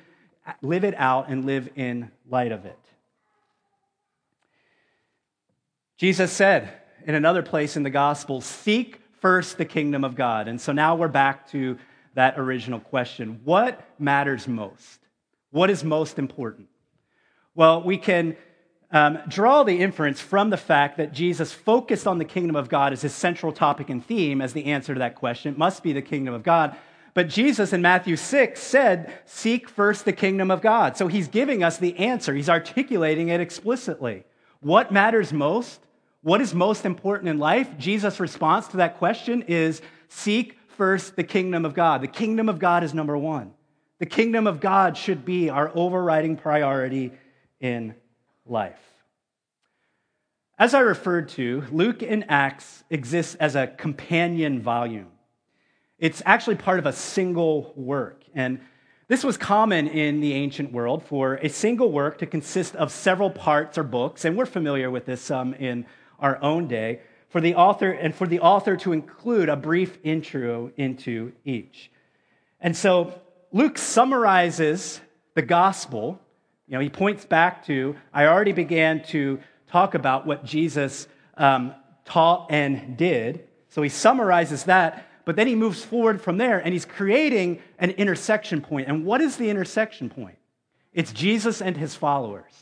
live 0.62 0.84
it 0.84 0.94
out 0.96 1.28
and 1.28 1.44
live 1.44 1.68
in 1.76 2.10
light 2.28 2.52
of 2.52 2.64
it. 2.64 2.78
Jesus 5.98 6.32
said 6.32 6.72
in 7.06 7.14
another 7.14 7.42
place 7.42 7.76
in 7.76 7.82
the 7.82 7.90
gospel, 7.90 8.40
Seek 8.40 9.00
first 9.20 9.58
the 9.58 9.64
kingdom 9.64 10.04
of 10.04 10.14
God. 10.14 10.48
And 10.48 10.60
so 10.60 10.72
now 10.72 10.94
we're 10.94 11.08
back 11.08 11.48
to 11.50 11.78
that 12.14 12.38
original 12.38 12.80
question 12.80 13.40
What 13.44 13.80
matters 13.98 14.48
most? 14.48 15.00
What 15.50 15.70
is 15.70 15.84
most 15.84 16.18
important? 16.18 16.68
Well, 17.54 17.82
we 17.82 17.96
can 17.96 18.36
um, 18.90 19.18
draw 19.28 19.62
the 19.62 19.80
inference 19.80 20.20
from 20.20 20.50
the 20.50 20.56
fact 20.56 20.96
that 20.98 21.12
Jesus 21.12 21.52
focused 21.52 22.06
on 22.06 22.18
the 22.18 22.24
kingdom 22.24 22.54
of 22.54 22.68
God 22.68 22.92
as 22.92 23.02
his 23.02 23.12
central 23.12 23.52
topic 23.52 23.90
and 23.90 24.04
theme 24.04 24.40
as 24.40 24.52
the 24.52 24.66
answer 24.66 24.94
to 24.94 25.00
that 25.00 25.16
question. 25.16 25.52
It 25.52 25.58
must 25.58 25.82
be 25.82 25.92
the 25.92 26.02
kingdom 26.02 26.34
of 26.34 26.42
God. 26.42 26.76
But 27.14 27.28
Jesus 27.28 27.72
in 27.72 27.82
Matthew 27.82 28.14
6 28.14 28.60
said, 28.60 29.12
Seek 29.24 29.68
first 29.68 30.04
the 30.04 30.12
kingdom 30.12 30.50
of 30.50 30.60
God. 30.60 30.96
So 30.96 31.08
he's 31.08 31.28
giving 31.28 31.64
us 31.64 31.78
the 31.78 31.96
answer, 31.98 32.34
he's 32.34 32.48
articulating 32.48 33.28
it 33.28 33.40
explicitly. 33.40 34.24
What 34.60 34.92
matters 34.92 35.32
most? 35.32 35.80
What 36.22 36.40
is 36.40 36.54
most 36.54 36.84
important 36.84 37.28
in 37.28 37.38
life? 37.38 37.78
Jesus' 37.78 38.20
response 38.20 38.68
to 38.68 38.78
that 38.78 38.98
question 38.98 39.42
is 39.42 39.80
Seek 40.08 40.58
first 40.76 41.16
the 41.16 41.24
kingdom 41.24 41.64
of 41.64 41.74
God. 41.74 42.02
The 42.02 42.08
kingdom 42.08 42.48
of 42.48 42.58
God 42.58 42.84
is 42.84 42.94
number 42.94 43.16
one. 43.16 43.52
The 43.98 44.06
kingdom 44.06 44.46
of 44.46 44.60
God 44.60 44.96
should 44.96 45.24
be 45.24 45.48
our 45.48 45.72
overriding 45.74 46.36
priority 46.36 47.12
in 47.60 47.94
life. 48.46 48.80
As 50.58 50.72
I 50.72 50.80
referred 50.80 51.28
to, 51.30 51.64
Luke 51.70 52.02
and 52.02 52.24
Acts 52.28 52.82
exists 52.88 53.34
as 53.34 53.54
a 53.54 53.66
companion 53.66 54.62
volume. 54.62 55.08
It's 55.98 56.22
actually 56.24 56.56
part 56.56 56.78
of 56.78 56.86
a 56.86 56.92
single 56.92 57.72
work. 57.76 58.22
And 58.34 58.60
this 59.08 59.22
was 59.22 59.36
common 59.36 59.86
in 59.86 60.20
the 60.20 60.32
ancient 60.32 60.72
world 60.72 61.02
for 61.04 61.34
a 61.36 61.48
single 61.48 61.92
work 61.92 62.18
to 62.18 62.26
consist 62.26 62.74
of 62.74 62.90
several 62.90 63.30
parts 63.30 63.78
or 63.78 63.82
books, 63.82 64.24
and 64.24 64.36
we're 64.36 64.46
familiar 64.46 64.90
with 64.90 65.04
this 65.06 65.20
some 65.20 65.54
in 65.54 65.86
our 66.18 66.42
own 66.42 66.66
day, 66.66 67.00
for 67.28 67.40
the 67.40 67.54
author 67.54 67.90
and 67.90 68.14
for 68.14 68.26
the 68.26 68.40
author 68.40 68.76
to 68.78 68.92
include 68.92 69.48
a 69.48 69.56
brief 69.56 69.98
intro 70.02 70.72
into 70.76 71.32
each. 71.44 71.90
And 72.60 72.76
so 72.76 73.20
Luke 73.52 73.78
summarizes 73.78 75.00
the 75.34 75.42
gospel 75.42 76.20
you 76.66 76.74
know, 76.74 76.80
he 76.80 76.88
points 76.88 77.24
back 77.24 77.64
to, 77.66 77.96
I 78.12 78.26
already 78.26 78.52
began 78.52 79.02
to 79.04 79.40
talk 79.68 79.94
about 79.94 80.26
what 80.26 80.44
Jesus 80.44 81.06
um, 81.36 81.74
taught 82.04 82.50
and 82.50 82.96
did. 82.96 83.46
So 83.68 83.82
he 83.82 83.88
summarizes 83.88 84.64
that, 84.64 85.06
but 85.24 85.36
then 85.36 85.46
he 85.46 85.54
moves 85.54 85.84
forward 85.84 86.20
from 86.20 86.38
there 86.38 86.58
and 86.58 86.72
he's 86.72 86.84
creating 86.84 87.60
an 87.78 87.90
intersection 87.90 88.60
point. 88.60 88.88
And 88.88 89.04
what 89.04 89.20
is 89.20 89.36
the 89.36 89.50
intersection 89.50 90.08
point? 90.10 90.38
It's 90.92 91.12
Jesus 91.12 91.60
and 91.60 91.76
his 91.76 91.94
followers. 91.94 92.52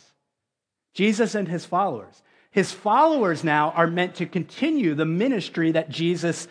Jesus 0.93 1.35
and 1.35 1.49
his 1.49 1.65
followers. 1.65 2.23
His 2.51 2.73
followers 2.73 3.43
now 3.43 3.71
are 3.71 3.87
meant 3.87 4.17
to 4.17 4.27
continue 4.27 4.95
the 4.95 5.05
ministry 5.05 5.73
that 5.73 5.89
Jesus 5.89 6.47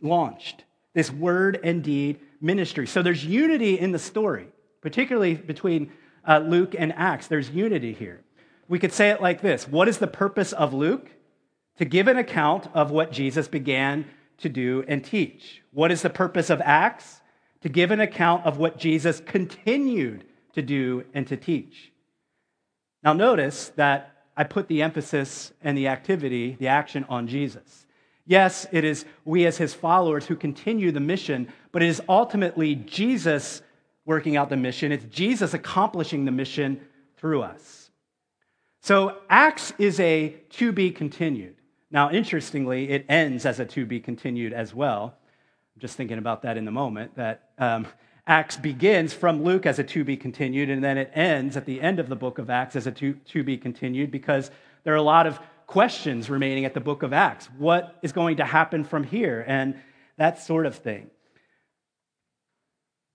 launched 0.00 0.64
this 0.94 1.10
word 1.10 1.58
and 1.62 1.82
deed 1.82 2.20
ministry. 2.40 2.86
So 2.86 3.02
there's 3.02 3.24
unity 3.24 3.78
in 3.78 3.92
the 3.92 3.98
story, 3.98 4.48
particularly 4.80 5.34
between 5.34 5.92
uh, 6.26 6.38
Luke 6.38 6.74
and 6.78 6.92
Acts. 6.96 7.26
There's 7.26 7.50
unity 7.50 7.92
here. 7.92 8.20
We 8.68 8.78
could 8.78 8.92
say 8.92 9.10
it 9.10 9.22
like 9.22 9.40
this 9.40 9.66
What 9.68 9.88
is 9.88 9.98
the 9.98 10.06
purpose 10.06 10.52
of 10.52 10.74
Luke? 10.74 11.10
To 11.78 11.84
give 11.84 12.08
an 12.08 12.18
account 12.18 12.66
of 12.74 12.90
what 12.90 13.12
Jesus 13.12 13.46
began 13.46 14.04
to 14.38 14.48
do 14.48 14.84
and 14.88 15.04
teach. 15.04 15.62
What 15.72 15.92
is 15.92 16.02
the 16.02 16.10
purpose 16.10 16.50
of 16.50 16.60
Acts? 16.60 17.20
To 17.62 17.68
give 17.68 17.90
an 17.90 18.00
account 18.00 18.46
of 18.46 18.58
what 18.58 18.78
Jesus 18.78 19.20
continued 19.20 20.24
to 20.54 20.62
do 20.62 21.04
and 21.14 21.26
to 21.28 21.36
teach. 21.36 21.92
Now, 23.02 23.12
notice 23.12 23.72
that 23.76 24.16
I 24.36 24.44
put 24.44 24.68
the 24.68 24.82
emphasis 24.82 25.52
and 25.62 25.76
the 25.76 25.88
activity, 25.88 26.56
the 26.58 26.68
action 26.68 27.04
on 27.08 27.26
Jesus. 27.26 27.86
Yes, 28.26 28.66
it 28.70 28.84
is 28.84 29.04
we 29.24 29.46
as 29.46 29.56
his 29.56 29.74
followers 29.74 30.26
who 30.26 30.36
continue 30.36 30.92
the 30.92 31.00
mission, 31.00 31.48
but 31.72 31.82
it 31.82 31.88
is 31.88 32.02
ultimately 32.08 32.74
Jesus 32.74 33.62
working 34.08 34.38
out 34.38 34.48
the 34.48 34.56
mission, 34.56 34.90
it's 34.90 35.04
Jesus 35.04 35.52
accomplishing 35.52 36.24
the 36.24 36.30
mission 36.32 36.80
through 37.18 37.42
us. 37.42 37.90
So, 38.80 39.18
Acts 39.28 39.74
is 39.76 40.00
a 40.00 40.30
to 40.52 40.72
be 40.72 40.90
continued. 40.90 41.56
Now, 41.90 42.10
interestingly, 42.10 42.88
it 42.88 43.04
ends 43.10 43.44
as 43.44 43.60
a 43.60 43.66
to 43.66 43.84
be 43.84 44.00
continued 44.00 44.54
as 44.54 44.74
well. 44.74 45.14
I'm 45.76 45.80
just 45.80 45.98
thinking 45.98 46.16
about 46.16 46.40
that 46.42 46.56
in 46.56 46.64
the 46.64 46.70
moment, 46.70 47.16
that 47.16 47.50
um, 47.58 47.86
Acts 48.26 48.56
begins 48.56 49.12
from 49.12 49.44
Luke 49.44 49.66
as 49.66 49.78
a 49.78 49.84
to 49.84 50.04
be 50.04 50.16
continued, 50.16 50.70
and 50.70 50.82
then 50.82 50.96
it 50.96 51.10
ends 51.12 51.54
at 51.58 51.66
the 51.66 51.78
end 51.78 51.98
of 51.98 52.08
the 52.08 52.16
book 52.16 52.38
of 52.38 52.48
Acts 52.48 52.76
as 52.76 52.86
a 52.86 52.92
to, 52.92 53.12
to 53.12 53.42
be 53.42 53.58
continued 53.58 54.10
because 54.10 54.50
there 54.84 54.94
are 54.94 54.96
a 54.96 55.02
lot 55.02 55.26
of 55.26 55.38
questions 55.66 56.30
remaining 56.30 56.64
at 56.64 56.72
the 56.72 56.80
book 56.80 57.02
of 57.02 57.12
Acts. 57.12 57.50
What 57.58 57.98
is 58.00 58.12
going 58.12 58.38
to 58.38 58.46
happen 58.46 58.84
from 58.84 59.04
here? 59.04 59.44
And 59.46 59.74
that 60.16 60.40
sort 60.40 60.64
of 60.64 60.76
thing. 60.76 61.10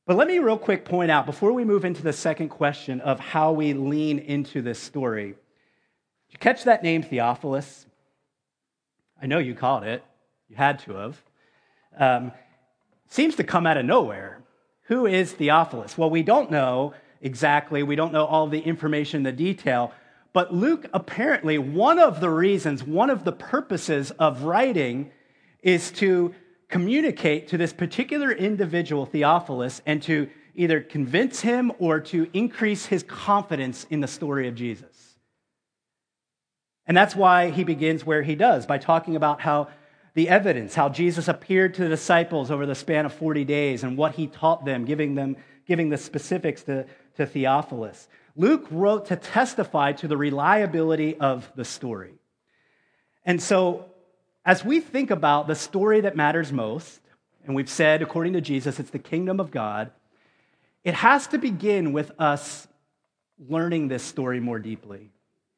But 0.05 0.17
let 0.17 0.27
me 0.27 0.39
real 0.39 0.57
quick 0.57 0.83
point 0.83 1.09
out 1.11 1.25
before 1.25 1.53
we 1.53 1.63
move 1.63 1.85
into 1.85 2.03
the 2.03 2.11
second 2.11 2.49
question 2.49 2.99
of 2.99 3.21
how 3.21 3.53
we 3.53 3.73
lean 3.73 4.19
into 4.19 4.61
this 4.61 4.77
story. 4.77 5.27
Did 5.27 6.33
you 6.33 6.39
catch 6.39 6.65
that 6.65 6.83
name, 6.83 7.03
Theophilus? 7.03 7.85
I 9.21 9.27
know 9.27 9.37
you 9.37 9.55
caught 9.55 9.87
it. 9.87 10.03
You 10.49 10.57
had 10.57 10.79
to 10.79 10.93
have. 10.93 11.23
Um, 11.97 12.31
seems 13.07 13.35
to 13.37 13.45
come 13.45 13.65
out 13.65 13.77
of 13.77 13.85
nowhere. 13.85 14.43
Who 14.87 15.05
is 15.05 15.31
Theophilus? 15.31 15.97
Well, 15.97 16.09
we 16.09 16.21
don't 16.21 16.51
know 16.51 16.93
exactly. 17.21 17.81
We 17.81 17.95
don't 17.95 18.11
know 18.11 18.25
all 18.25 18.47
the 18.47 18.59
information, 18.59 19.23
the 19.23 19.31
detail. 19.31 19.93
But 20.33 20.53
Luke, 20.53 20.85
apparently, 20.93 21.57
one 21.57 21.97
of 21.97 22.19
the 22.19 22.29
reasons, 22.29 22.83
one 22.83 23.09
of 23.09 23.23
the 23.23 23.31
purposes 23.31 24.11
of 24.11 24.43
writing 24.43 25.11
is 25.61 25.91
to 25.91 26.35
communicate 26.73 27.49
to 27.49 27.55
this 27.55 27.71
particular 27.71 28.31
individual, 28.31 29.05
Theophilus, 29.05 29.79
and 29.85 30.01
to 30.01 30.27
either 30.55 30.81
convince 30.81 31.41
him 31.41 31.71
or 31.77 31.99
to 31.99 32.27
increase 32.33 32.87
his 32.87 33.03
confidence 33.03 33.85
in 33.91 33.99
the 33.99 34.07
story 34.07 34.47
of 34.47 34.55
Jesus. 34.55 35.19
And 36.87 36.97
that's 36.97 37.15
why 37.15 37.51
he 37.51 37.63
begins 37.63 38.03
where 38.03 38.23
he 38.23 38.33
does, 38.33 38.65
by 38.65 38.79
talking 38.79 39.15
about 39.15 39.39
how 39.39 39.67
the 40.15 40.27
evidence, 40.29 40.73
how 40.73 40.89
Jesus 40.89 41.27
appeared 41.27 41.75
to 41.75 41.83
the 41.83 41.89
disciples 41.89 42.49
over 42.49 42.65
the 42.65 42.73
span 42.73 43.05
of 43.05 43.13
40 43.13 43.45
days 43.45 43.83
and 43.83 43.95
what 43.95 44.15
he 44.15 44.25
taught 44.25 44.65
them, 44.65 44.83
giving 44.83 45.13
them 45.13 45.35
giving 45.67 45.89
the 45.89 45.97
specifics 45.97 46.63
to, 46.63 46.87
to 47.17 47.27
Theophilus. 47.27 48.07
Luke 48.35 48.65
wrote 48.71 49.05
to 49.05 49.15
testify 49.15 49.91
to 49.91 50.07
the 50.07 50.17
reliability 50.17 51.17
of 51.17 51.51
the 51.55 51.65
story. 51.65 52.15
And 53.25 53.41
so, 53.41 53.92
as 54.45 54.65
we 54.65 54.79
think 54.79 55.11
about 55.11 55.47
the 55.47 55.55
story 55.55 56.01
that 56.01 56.15
matters 56.15 56.51
most, 56.51 56.99
and 57.45 57.55
we've 57.55 57.69
said, 57.69 58.01
according 58.01 58.33
to 58.33 58.41
Jesus, 58.41 58.79
it's 58.79 58.89
the 58.89 58.99
kingdom 58.99 59.39
of 59.39 59.51
God, 59.51 59.91
it 60.83 60.93
has 60.95 61.27
to 61.27 61.37
begin 61.37 61.93
with 61.93 62.11
us 62.19 62.67
learning 63.39 63.87
this 63.87 64.03
story 64.03 64.39
more 64.39 64.59
deeply, 64.59 65.11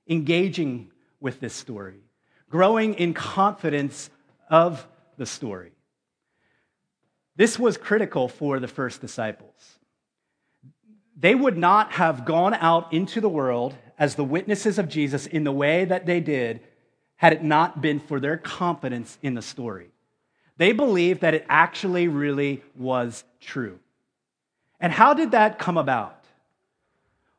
engaging 0.08 0.92
with 1.20 1.40
this 1.40 1.54
story, 1.54 2.00
growing 2.50 2.94
in 2.96 3.14
confidence 3.14 4.10
of 4.50 4.88
the 5.18 5.26
story. 5.26 5.72
This 7.36 7.60
was 7.60 7.78
critical 7.78 8.28
for 8.28 8.60
the 8.60 8.68
first 8.68 9.02
disciples. 9.02 9.80
They 11.18 11.36
would 11.36 11.58
not 11.58 11.94
have 11.94 12.26
gone 12.26 12.54
out 12.54 12.94
into 12.94 13.20
the 13.20 13.30
world 13.30 13.76
as 13.98 14.16
the 14.16 14.24
witnesses 14.24 14.78
of 14.78 14.90
Jesus 14.90 15.26
in 15.26 15.44
the 15.44 15.52
way 15.52 15.86
that 15.86 16.06
they 16.06 16.20
did 16.20 16.62
had 17.18 17.34
it 17.34 17.44
not 17.44 17.82
been 17.82 18.00
for 18.00 18.20
their 18.20 18.38
confidence 18.38 19.18
in 19.22 19.34
the 19.34 19.42
story. 19.42 19.90
They 20.58 20.72
believed 20.72 21.22
that 21.22 21.34
it 21.34 21.46
actually 21.50 22.08
really 22.08 22.64
was 22.76 23.24
true. 23.42 23.80
And 24.80 24.92
how 24.92 25.14
did 25.14 25.32
that 25.32 25.60
come 25.60 25.78
about? 25.78 26.26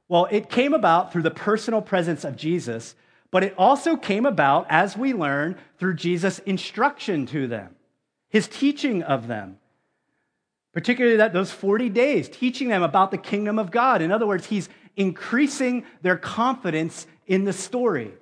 Well, 0.08 0.28
it 0.30 0.48
came 0.48 0.74
about 0.74 1.12
through 1.12 1.22
the 1.22 1.30
personal 1.30 1.82
presence 1.82 2.24
of 2.24 2.36
Jesus, 2.36 2.94
but 3.30 3.42
it 3.42 3.54
also 3.58 3.96
came 3.96 4.24
about, 4.24 4.66
as 4.68 4.96
we 4.96 5.12
learn, 5.12 5.56
through 5.78 5.94
Jesus' 5.94 6.38
instruction 6.40 7.26
to 7.26 7.46
them, 7.46 7.74
his 8.28 8.48
teaching 8.48 9.02
of 9.02 9.26
them. 9.26 9.58
Particularly 10.72 11.16
that 11.16 11.32
those 11.32 11.50
40 11.50 11.88
days, 11.88 12.28
teaching 12.28 12.68
them 12.68 12.82
about 12.82 13.10
the 13.10 13.18
kingdom 13.18 13.58
of 13.58 13.70
God. 13.70 14.02
In 14.02 14.12
other 14.12 14.26
words, 14.26 14.46
he's 14.46 14.68
increasing 14.94 15.84
their 16.02 16.16
confidence 16.16 17.06
in 17.26 17.44
the 17.44 17.52
story. 17.52 18.12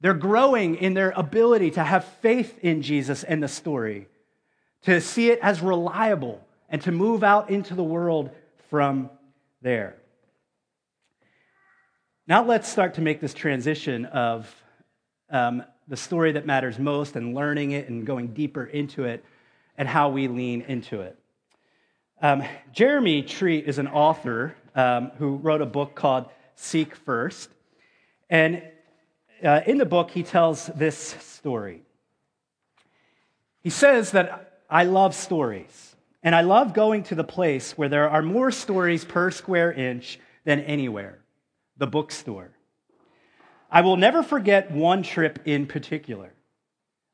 They're 0.00 0.14
growing 0.14 0.76
in 0.76 0.94
their 0.94 1.12
ability 1.16 1.72
to 1.72 1.82
have 1.82 2.04
faith 2.04 2.58
in 2.62 2.82
Jesus 2.82 3.24
and 3.24 3.42
the 3.42 3.48
story, 3.48 4.06
to 4.82 5.00
see 5.00 5.30
it 5.30 5.40
as 5.42 5.60
reliable, 5.60 6.44
and 6.68 6.80
to 6.82 6.92
move 6.92 7.24
out 7.24 7.50
into 7.50 7.74
the 7.74 7.82
world 7.82 8.30
from 8.70 9.10
there. 9.62 9.96
Now 12.26 12.44
let's 12.44 12.68
start 12.68 12.94
to 12.94 13.00
make 13.00 13.20
this 13.20 13.34
transition 13.34 14.04
of 14.04 14.54
um, 15.30 15.62
the 15.88 15.96
story 15.96 16.32
that 16.32 16.46
matters 16.46 16.78
most 16.78 17.16
and 17.16 17.34
learning 17.34 17.72
it 17.72 17.88
and 17.88 18.06
going 18.06 18.28
deeper 18.28 18.64
into 18.64 19.04
it 19.04 19.24
and 19.76 19.88
how 19.88 20.10
we 20.10 20.28
lean 20.28 20.62
into 20.62 21.00
it. 21.00 21.18
Um, 22.20 22.42
Jeremy 22.72 23.22
Treat 23.22 23.66
is 23.66 23.78
an 23.78 23.88
author 23.88 24.54
um, 24.74 25.12
who 25.18 25.36
wrote 25.36 25.62
a 25.62 25.66
book 25.66 25.94
called 25.94 26.26
Seek 26.56 26.94
First. 26.94 27.48
And 28.28 28.62
uh, 29.42 29.60
in 29.66 29.78
the 29.78 29.86
book, 29.86 30.10
he 30.10 30.22
tells 30.22 30.66
this 30.66 30.96
story. 30.96 31.82
He 33.60 33.70
says 33.70 34.12
that 34.12 34.62
I 34.70 34.84
love 34.84 35.14
stories, 35.14 35.96
and 36.22 36.34
I 36.34 36.42
love 36.42 36.74
going 36.74 37.02
to 37.04 37.14
the 37.14 37.24
place 37.24 37.76
where 37.76 37.88
there 37.88 38.08
are 38.08 38.22
more 38.22 38.50
stories 38.50 39.04
per 39.04 39.30
square 39.30 39.72
inch 39.72 40.18
than 40.44 40.60
anywhere 40.60 41.18
the 41.76 41.86
bookstore. 41.86 42.50
I 43.70 43.82
will 43.82 43.96
never 43.96 44.22
forget 44.22 44.70
one 44.70 45.02
trip 45.02 45.40
in 45.44 45.66
particular. 45.66 46.32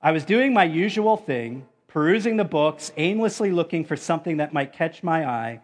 I 0.01 0.13
was 0.13 0.25
doing 0.25 0.55
my 0.55 0.65
usual 0.65 1.17
thing, 1.17 1.67
perusing 1.89 2.37
the 2.37 2.45
books, 2.45 2.93
aimlessly 2.97 3.51
looking 3.51 3.85
for 3.85 3.97
something 3.97 4.39
that 4.39 4.53
might 4.53 4.73
catch 4.73 5.03
my 5.03 5.29
eye, 5.29 5.61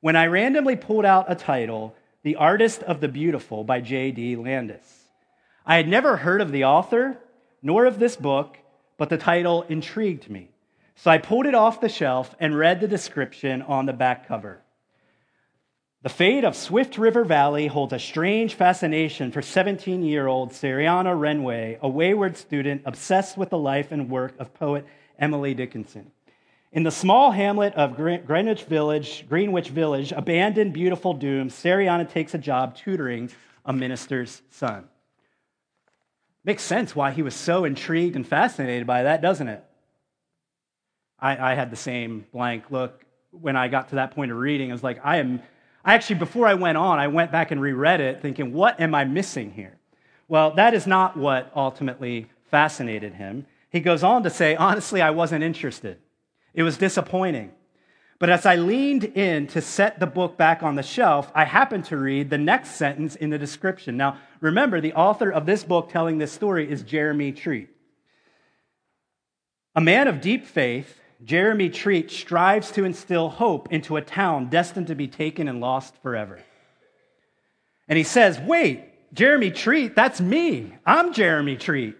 when 0.00 0.14
I 0.16 0.26
randomly 0.26 0.76
pulled 0.76 1.04
out 1.04 1.30
a 1.30 1.34
title, 1.34 1.94
The 2.22 2.36
Artist 2.36 2.82
of 2.82 3.00
the 3.00 3.08
Beautiful 3.08 3.64
by 3.64 3.80
J.D. 3.80 4.36
Landis. 4.36 5.05
I 5.66 5.76
had 5.76 5.88
never 5.88 6.18
heard 6.18 6.40
of 6.40 6.52
the 6.52 6.64
author 6.64 7.18
nor 7.60 7.86
of 7.86 7.98
this 7.98 8.14
book, 8.16 8.56
but 8.96 9.08
the 9.08 9.18
title 9.18 9.62
intrigued 9.68 10.30
me. 10.30 10.50
So 10.94 11.10
I 11.10 11.18
pulled 11.18 11.46
it 11.46 11.54
off 11.54 11.80
the 11.80 11.88
shelf 11.88 12.34
and 12.38 12.56
read 12.56 12.80
the 12.80 12.88
description 12.88 13.62
on 13.62 13.86
the 13.86 13.92
back 13.92 14.28
cover. 14.28 14.62
The 16.02 16.08
fate 16.08 16.44
of 16.44 16.54
Swift 16.54 16.98
River 16.98 17.24
Valley 17.24 17.66
holds 17.66 17.92
a 17.92 17.98
strange 17.98 18.54
fascination 18.54 19.32
for 19.32 19.42
17 19.42 20.04
year 20.04 20.28
old 20.28 20.52
Sariana 20.52 21.18
Renway, 21.18 21.80
a 21.80 21.88
wayward 21.88 22.36
student 22.36 22.82
obsessed 22.84 23.36
with 23.36 23.50
the 23.50 23.58
life 23.58 23.90
and 23.90 24.08
work 24.08 24.34
of 24.38 24.54
poet 24.54 24.86
Emily 25.18 25.52
Dickinson. 25.52 26.12
In 26.70 26.84
the 26.84 26.92
small 26.92 27.32
hamlet 27.32 27.74
of 27.74 27.96
Greenwich 27.96 28.64
Village, 28.64 29.26
Greenwich 29.28 29.70
Village, 29.70 30.12
abandoned, 30.12 30.72
beautiful, 30.72 31.12
doomed, 31.12 31.50
Sariana 31.50 32.08
takes 32.08 32.34
a 32.34 32.38
job 32.38 32.76
tutoring 32.76 33.30
a 33.64 33.72
minister's 33.72 34.42
son. 34.50 34.84
Makes 36.46 36.62
sense 36.62 36.94
why 36.94 37.10
he 37.10 37.22
was 37.22 37.34
so 37.34 37.64
intrigued 37.64 38.14
and 38.14 38.26
fascinated 38.26 38.86
by 38.86 39.02
that, 39.02 39.20
doesn't 39.20 39.48
it? 39.48 39.64
I, 41.18 41.52
I 41.52 41.54
had 41.54 41.70
the 41.70 41.76
same 41.76 42.24
blank 42.32 42.70
look 42.70 43.04
when 43.32 43.56
I 43.56 43.66
got 43.66 43.88
to 43.88 43.96
that 43.96 44.12
point 44.12 44.30
of 44.30 44.38
reading. 44.38 44.70
I 44.70 44.72
was 44.72 44.84
like, 44.84 45.00
I 45.04 45.16
am, 45.16 45.42
I 45.84 45.94
actually, 45.94 46.16
before 46.16 46.46
I 46.46 46.54
went 46.54 46.78
on, 46.78 47.00
I 47.00 47.08
went 47.08 47.32
back 47.32 47.50
and 47.50 47.60
reread 47.60 48.00
it 48.00 48.22
thinking, 48.22 48.52
what 48.52 48.80
am 48.80 48.94
I 48.94 49.04
missing 49.04 49.50
here? 49.50 49.76
Well, 50.28 50.52
that 50.52 50.72
is 50.72 50.86
not 50.86 51.16
what 51.16 51.50
ultimately 51.56 52.28
fascinated 52.48 53.14
him. 53.14 53.46
He 53.68 53.80
goes 53.80 54.04
on 54.04 54.22
to 54.22 54.30
say, 54.30 54.54
honestly, 54.54 55.02
I 55.02 55.10
wasn't 55.10 55.42
interested. 55.42 55.98
It 56.54 56.62
was 56.62 56.78
disappointing. 56.78 57.50
But 58.18 58.30
as 58.30 58.46
I 58.46 58.56
leaned 58.56 59.04
in 59.04 59.46
to 59.48 59.60
set 59.60 60.00
the 60.00 60.06
book 60.06 60.38
back 60.38 60.62
on 60.62 60.74
the 60.74 60.82
shelf, 60.82 61.30
I 61.34 61.44
happened 61.44 61.84
to 61.86 61.98
read 61.98 62.30
the 62.30 62.38
next 62.38 62.70
sentence 62.70 63.14
in 63.14 63.28
the 63.28 63.38
description. 63.38 63.96
Now, 63.96 64.18
remember, 64.40 64.80
the 64.80 64.94
author 64.94 65.30
of 65.30 65.44
this 65.44 65.64
book 65.64 65.90
telling 65.90 66.16
this 66.16 66.32
story 66.32 66.70
is 66.70 66.82
Jeremy 66.82 67.32
Treat. 67.32 67.68
A 69.74 69.82
man 69.82 70.08
of 70.08 70.22
deep 70.22 70.46
faith, 70.46 70.98
Jeremy 71.22 71.68
Treat 71.68 72.10
strives 72.10 72.70
to 72.72 72.84
instill 72.84 73.28
hope 73.28 73.70
into 73.70 73.96
a 73.96 74.02
town 74.02 74.48
destined 74.48 74.86
to 74.86 74.94
be 74.94 75.08
taken 75.08 75.46
and 75.46 75.60
lost 75.60 75.94
forever. 76.02 76.40
And 77.86 77.98
he 77.98 78.04
says, 78.04 78.40
Wait, 78.40 79.12
Jeremy 79.12 79.50
Treat, 79.50 79.94
that's 79.94 80.22
me. 80.22 80.72
I'm 80.86 81.12
Jeremy 81.12 81.56
Treat. 81.56 81.96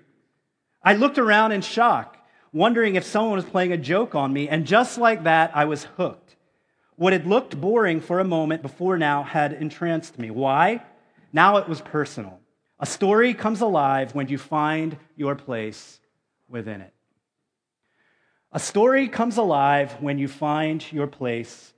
I 0.83 0.95
looked 0.95 1.19
around 1.19 1.53
in 1.53 1.61
shock 1.61 2.16
wondering 2.57 2.97
if 2.97 3.05
someone 3.05 3.37
was 3.37 3.45
playing 3.45 3.73
a 3.73 3.77
joke 3.77 4.15
on 4.15 4.33
me, 4.33 4.49
and 4.49 4.67
just 4.67 4.97
like 4.97 5.25
that, 5.25 5.55
I 5.55 5.67
was 5.67 5.85
hooked. 5.85 6.37
What 6.97 7.13
had 7.13 7.27
looked 7.27 7.61
boring 7.61 8.01
for 8.01 8.19
a 8.19 8.25
moment 8.25 8.63
before 8.63 8.97
now 8.97 9.23
had 9.23 9.53
entranced 9.53 10.19
me. 10.19 10.31
Why? 10.31 10.83
Now 11.33 11.59
it 11.59 11.69
was 11.69 11.83
personal. 11.83 12.41
A 12.81 12.87
story 12.87 13.35
comes 13.35 13.61
alive 13.61 14.15
when 14.15 14.29
you 14.29 14.39
find 14.39 14.97
your 15.17 15.35
place 15.35 16.01
within 16.49 16.81
it. 16.81 16.95
A 18.53 18.59
story 18.59 19.09
comes 19.09 19.37
alive 19.37 19.93
when 20.01 20.19
you 20.19 20.27
find 20.27 20.85
your 20.91 21.07
place 21.07 21.75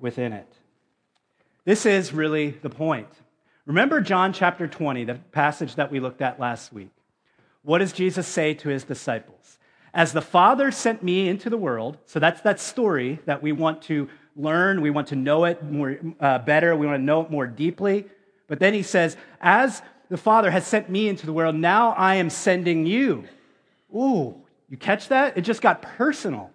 within 0.00 0.32
it. 0.32 0.52
This 1.64 1.86
is 1.86 2.12
really 2.12 2.50
the 2.50 2.70
point. 2.70 3.08
Remember 3.64 4.00
John 4.00 4.32
chapter 4.32 4.66
20, 4.66 5.04
the 5.04 5.14
passage 5.30 5.76
that 5.76 5.92
we 5.92 6.00
looked 6.00 6.22
at 6.22 6.40
last 6.40 6.72
week. 6.72 6.90
What 7.62 7.78
does 7.78 7.92
Jesus 7.92 8.26
say 8.26 8.54
to 8.54 8.68
his 8.68 8.82
disciples? 8.82 9.58
As 9.96 10.12
the 10.12 10.20
Father 10.20 10.70
sent 10.70 11.02
me 11.02 11.26
into 11.26 11.48
the 11.48 11.56
world, 11.56 11.96
so 12.04 12.20
that's 12.20 12.42
that 12.42 12.60
story 12.60 13.18
that 13.24 13.42
we 13.42 13.52
want 13.52 13.80
to 13.84 14.10
learn, 14.36 14.82
we 14.82 14.90
want 14.90 15.08
to 15.08 15.16
know 15.16 15.46
it 15.46 15.64
more 15.64 15.98
uh, 16.20 16.38
better, 16.40 16.76
we 16.76 16.86
want 16.86 16.98
to 16.98 17.02
know 17.02 17.22
it 17.22 17.30
more 17.30 17.46
deeply. 17.46 18.04
But 18.46 18.60
then 18.60 18.74
he 18.74 18.82
says, 18.82 19.16
As 19.40 19.80
the 20.10 20.18
Father 20.18 20.50
has 20.50 20.66
sent 20.66 20.90
me 20.90 21.08
into 21.08 21.24
the 21.24 21.32
world, 21.32 21.54
now 21.54 21.92
I 21.92 22.16
am 22.16 22.28
sending 22.28 22.84
you. 22.84 23.24
Ooh, 23.90 24.34
you 24.68 24.76
catch 24.76 25.08
that? 25.08 25.38
It 25.38 25.40
just 25.40 25.62
got 25.62 25.80
personal. 25.80 26.50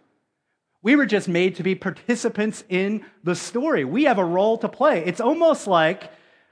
We 0.84 0.96
were 0.96 1.08
just 1.08 1.28
made 1.28 1.56
to 1.56 1.64
be 1.64 1.74
participants 1.74 2.64
in 2.70 3.04
the 3.24 3.34
story. 3.34 3.86
We 3.86 4.04
have 4.04 4.20
a 4.20 4.24
role 4.24 4.60
to 4.60 4.70
play. 4.70 5.04
It's 5.04 5.20
almost 5.20 5.66
like 5.66 6.12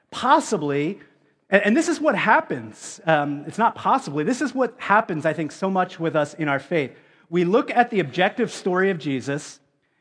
possibly 0.10 1.00
and, 1.50 1.76
this 1.76 1.90
is 1.90 2.00
what 2.00 2.16
happens. 2.16 3.02
Um, 3.06 3.44
it's 3.48 3.58
not 3.58 3.76
possibly. 3.76 4.24
This 4.24 4.42
is 4.42 4.54
what 4.54 4.76
happens, 4.78 5.26
I 5.26 5.34
think, 5.34 5.52
so 5.52 5.70
much 5.70 6.00
with 6.00 6.16
us 6.16 6.34
in 6.36 6.48
our 6.48 6.60
faith. 6.60 6.92
We 7.30 7.44
look 7.44 7.72
at 7.72 7.90
the 7.90 8.00
objective 8.00 8.52
story 8.52 8.90
of 8.90 9.00
Jesus, 9.00 9.60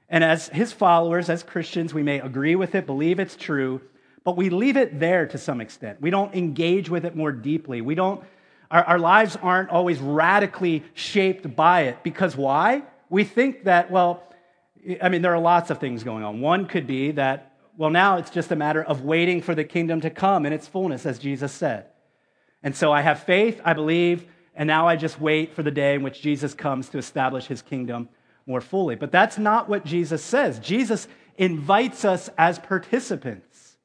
and 0.09 0.23
as 0.23 0.49
his 0.49 0.73
followers, 0.73 1.29
as 1.29 1.43
Christians, 1.43 1.95
we 1.95 2.03
may 2.03 2.21
agree 2.21 2.57
with 2.57 2.75
it, 2.75 2.87
believe 2.87 3.19
it's 3.19 3.37
true, 3.37 3.81
but 4.25 4.37
we 4.37 4.51
leave 4.51 4.77
it 4.77 5.01
there 5.01 5.27
to 5.27 5.39
some 5.39 5.61
extent. 5.61 6.01
We 6.01 6.11
don't 6.11 6.35
engage 6.35 6.91
with 6.91 7.05
it 7.07 7.17
more 7.17 7.33
deeply. 7.33 7.81
We 7.81 7.95
don't, 7.95 8.23
our, 8.71 8.85
our 8.85 8.99
lives 8.99 9.37
aren't 9.41 9.71
always 9.71 10.01
radically 10.01 10.85
shaped 10.95 11.57
by 11.57 11.83
it. 11.83 12.03
Because 12.03 12.37
why? 12.37 12.83
We 13.09 13.25
think 13.25 13.65
that, 13.65 13.91
well, 13.91 14.23
I 15.03 15.09
mean, 15.09 15.23
there 15.23 15.35
are 15.35 15.41
lots 15.41 15.71
of 15.71 15.79
things 15.79 16.05
going 16.05 16.25
on. 16.25 16.41
One 16.41 16.67
could 16.67 16.87
be 16.87 17.13
that 17.13 17.48
well, 17.79 17.91
now 17.91 18.17
it's 18.17 18.31
just 18.31 18.51
a 18.51 18.57
matter 18.57 18.83
of 18.83 19.05
waiting 19.05 19.41
for 19.41 19.55
the 19.55 19.63
kingdom 19.63 20.01
to 20.01 20.11
come 20.11 20.45
in 20.45 20.53
its 20.53 20.67
fullness, 20.67 21.07
as 21.07 21.21
Jesus 21.21 21.53
said. 21.53 21.87
And 22.61 22.75
so 22.75 22.93
I 22.93 23.03
have 23.03 23.23
faith, 23.23 23.61
I 23.65 23.73
believe, 23.73 24.27
and 24.57 24.67
now 24.67 24.89
I 24.89 24.97
just 24.97 25.21
wait 25.21 25.55
for 25.55 25.63
the 25.63 25.71
day 25.71 25.95
in 25.95 26.03
which 26.03 26.21
Jesus 26.21 26.55
comes 26.55 26.89
to 26.89 26.99
establish 26.99 27.47
his 27.47 27.63
kingdom 27.63 28.09
more 28.47 28.61
fully. 28.61 28.97
But 28.97 29.13
that's 29.13 29.39
not 29.39 29.69
what 29.69 29.85
Jesus 29.85 30.25
says. 30.25 30.59
Jesus 30.59 31.07
invites 31.37 32.05
us 32.05 32.29
as 32.37 32.59
participants. 32.59 33.77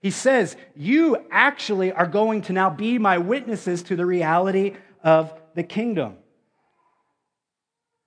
He 0.00 0.10
says, 0.10 0.56
You 0.74 1.24
actually 1.30 1.92
are 1.92 2.08
going 2.08 2.42
to 2.42 2.52
now 2.52 2.68
be 2.68 2.98
my 2.98 3.18
witnesses 3.18 3.84
to 3.84 3.94
the 3.94 4.06
reality 4.06 4.74
of 5.04 5.32
the 5.54 5.62
kingdom. 5.62 6.16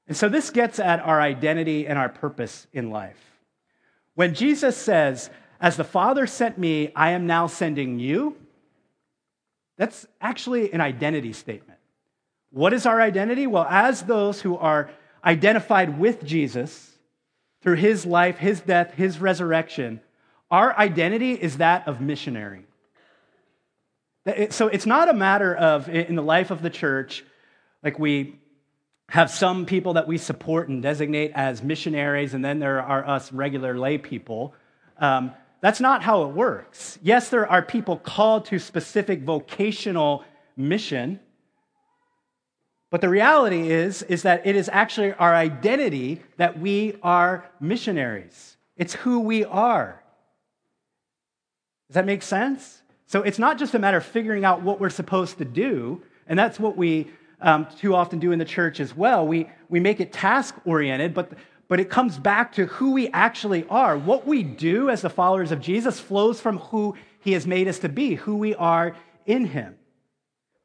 And 0.05 0.17
so 0.17 0.27
this 0.27 0.49
gets 0.49 0.79
at 0.79 0.99
our 0.99 1.21
identity 1.21 1.87
and 1.87 1.97
our 1.97 2.09
purpose 2.09 2.67
in 2.73 2.89
life. 2.89 3.38
When 4.19 4.33
Jesus 4.33 4.75
says, 4.75 5.29
As 5.61 5.77
the 5.77 5.85
Father 5.85 6.27
sent 6.27 6.57
me, 6.57 6.91
I 6.93 7.11
am 7.11 7.25
now 7.25 7.47
sending 7.47 7.99
you, 7.99 8.35
that's 9.77 10.05
actually 10.19 10.73
an 10.73 10.81
identity 10.81 11.31
statement. 11.31 11.79
What 12.51 12.73
is 12.73 12.85
our 12.85 12.99
identity? 12.99 13.47
Well, 13.47 13.65
as 13.69 14.01
those 14.01 14.41
who 14.41 14.57
are 14.57 14.89
identified 15.23 15.97
with 15.97 16.25
Jesus 16.25 16.91
through 17.61 17.77
his 17.77 18.05
life, 18.05 18.39
his 18.39 18.59
death, 18.59 18.93
his 18.93 19.21
resurrection, 19.21 20.01
our 20.51 20.77
identity 20.77 21.31
is 21.31 21.59
that 21.59 21.87
of 21.87 22.01
missionary. 22.01 22.65
So 24.49 24.67
it's 24.67 24.85
not 24.85 25.07
a 25.07 25.13
matter 25.13 25.55
of, 25.55 25.87
in 25.87 26.17
the 26.17 26.21
life 26.21 26.51
of 26.51 26.61
the 26.61 26.69
church, 26.69 27.23
like 27.83 27.97
we 27.97 28.37
have 29.09 29.31
some 29.31 29.65
people 29.65 29.93
that 29.93 30.07
we 30.07 30.17
support 30.17 30.69
and 30.69 30.81
designate 30.81 31.31
as 31.33 31.63
missionaries, 31.63 32.33
and 32.33 32.45
then 32.45 32.59
there 32.59 32.81
are 32.81 33.07
us 33.07 33.31
regular 33.31 33.77
lay 33.77 33.97
people. 33.97 34.53
Um, 34.97 35.31
that's 35.61 35.79
not 35.79 36.03
how 36.03 36.23
it 36.23 36.29
works. 36.29 36.99
Yes, 37.01 37.29
there 37.29 37.47
are 37.47 37.61
people 37.61 37.97
called 37.97 38.45
to 38.45 38.59
specific 38.59 39.21
vocational 39.23 40.23
mission, 40.55 41.19
but 42.91 43.01
the 43.01 43.09
reality 43.09 43.69
is, 43.69 44.03
is 44.03 44.23
that 44.23 44.45
it 44.45 44.55
is 44.55 44.69
actually 44.71 45.13
our 45.13 45.35
identity 45.35 46.21
that 46.37 46.59
we 46.59 46.95
are 47.03 47.49
missionaries. 47.59 48.57
It's 48.77 48.93
who 48.93 49.19
we 49.19 49.43
are. 49.45 50.01
Does 51.87 51.95
that 51.95 52.05
make 52.05 52.21
sense? 52.21 52.81
So 53.07 53.21
it's 53.23 53.39
not 53.39 53.57
just 53.57 53.73
a 53.73 53.79
matter 53.79 53.97
of 53.97 54.05
figuring 54.05 54.45
out 54.45 54.61
what 54.61 54.79
we're 54.79 54.89
supposed 54.89 55.39
to 55.39 55.45
do, 55.45 56.03
and 56.27 56.37
that's 56.37 56.59
what 56.59 56.77
we 56.77 57.09
um, 57.41 57.67
too 57.79 57.95
often 57.95 58.19
do 58.19 58.31
in 58.31 58.39
the 58.39 58.45
church 58.45 58.79
as 58.79 58.95
well. 58.95 59.25
We, 59.25 59.49
we 59.69 59.79
make 59.79 59.99
it 59.99 60.11
task 60.11 60.55
oriented, 60.65 61.13
but 61.13 61.33
but 61.69 61.79
it 61.79 61.89
comes 61.89 62.17
back 62.17 62.53
to 62.53 62.65
who 62.65 62.91
we 62.91 63.09
actually 63.09 63.63
are. 63.69 63.95
What 63.95 64.25
we 64.25 64.41
do 64.41 64.89
as 64.89 65.03
the 65.03 65.09
followers 65.09 65.51
of 65.51 65.61
Jesus 65.61 65.99
flows 65.99 66.41
from 66.41 66.57
who 66.57 66.95
he 67.21 67.33
has 67.33 67.45
made 67.45 67.67
us 67.67 67.79
to 67.79 67.89
be, 67.89 68.15
who 68.15 68.35
we 68.35 68.55
are 68.55 68.95
in 69.27 69.45
him. 69.45 69.75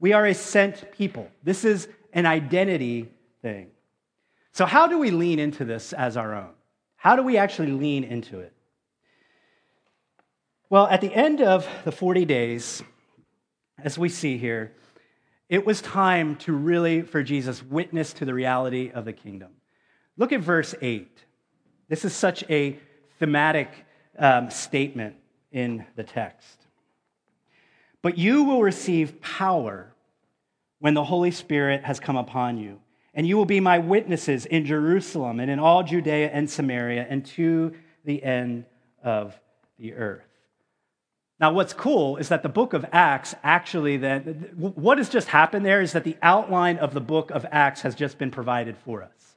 We 0.00 0.14
are 0.14 0.26
a 0.26 0.34
sent 0.34 0.90
people. 0.92 1.30
This 1.42 1.64
is 1.64 1.88
an 2.14 2.24
identity 2.24 3.10
thing. 3.42 3.68
So, 4.52 4.64
how 4.64 4.86
do 4.86 4.98
we 4.98 5.10
lean 5.10 5.38
into 5.38 5.66
this 5.66 5.92
as 5.92 6.16
our 6.16 6.34
own? 6.34 6.52
How 6.96 7.16
do 7.16 7.22
we 7.22 7.36
actually 7.36 7.72
lean 7.72 8.04
into 8.04 8.40
it? 8.40 8.52
Well, 10.70 10.86
at 10.86 11.02
the 11.02 11.14
end 11.14 11.42
of 11.42 11.68
the 11.84 11.92
40 11.92 12.24
days, 12.24 12.82
as 13.78 13.98
we 13.98 14.08
see 14.08 14.38
here, 14.38 14.72
it 15.48 15.66
was 15.66 15.80
time 15.82 16.36
to 16.36 16.52
really, 16.52 17.02
for 17.02 17.22
Jesus, 17.22 17.62
witness 17.62 18.12
to 18.14 18.24
the 18.24 18.34
reality 18.34 18.90
of 18.92 19.04
the 19.04 19.12
kingdom. 19.12 19.52
Look 20.16 20.32
at 20.32 20.40
verse 20.40 20.74
8. 20.80 21.08
This 21.88 22.04
is 22.04 22.14
such 22.14 22.44
a 22.48 22.78
thematic 23.18 23.70
um, 24.18 24.50
statement 24.50 25.16
in 25.52 25.84
the 25.96 26.04
text. 26.04 26.58
But 28.00 28.18
you 28.18 28.44
will 28.44 28.62
receive 28.62 29.20
power 29.20 29.94
when 30.78 30.94
the 30.94 31.04
Holy 31.04 31.30
Spirit 31.30 31.84
has 31.84 32.00
come 32.00 32.16
upon 32.16 32.58
you, 32.58 32.80
and 33.14 33.26
you 33.26 33.36
will 33.36 33.46
be 33.46 33.60
my 33.60 33.78
witnesses 33.78 34.46
in 34.46 34.66
Jerusalem 34.66 35.40
and 35.40 35.50
in 35.50 35.58
all 35.58 35.82
Judea 35.82 36.30
and 36.30 36.48
Samaria 36.48 37.06
and 37.08 37.24
to 37.26 37.74
the 38.04 38.22
end 38.22 38.66
of 39.02 39.38
the 39.78 39.94
earth. 39.94 40.33
Now, 41.40 41.52
what's 41.52 41.72
cool 41.72 42.16
is 42.16 42.28
that 42.28 42.42
the 42.42 42.48
book 42.48 42.74
of 42.74 42.86
Acts 42.92 43.34
actually, 43.42 43.96
then, 43.96 44.50
what 44.56 44.98
has 44.98 45.08
just 45.08 45.28
happened 45.28 45.66
there 45.66 45.80
is 45.80 45.92
that 45.92 46.04
the 46.04 46.16
outline 46.22 46.78
of 46.78 46.94
the 46.94 47.00
book 47.00 47.30
of 47.32 47.44
Acts 47.50 47.82
has 47.82 47.94
just 47.94 48.18
been 48.18 48.30
provided 48.30 48.76
for 48.78 49.02
us. 49.02 49.36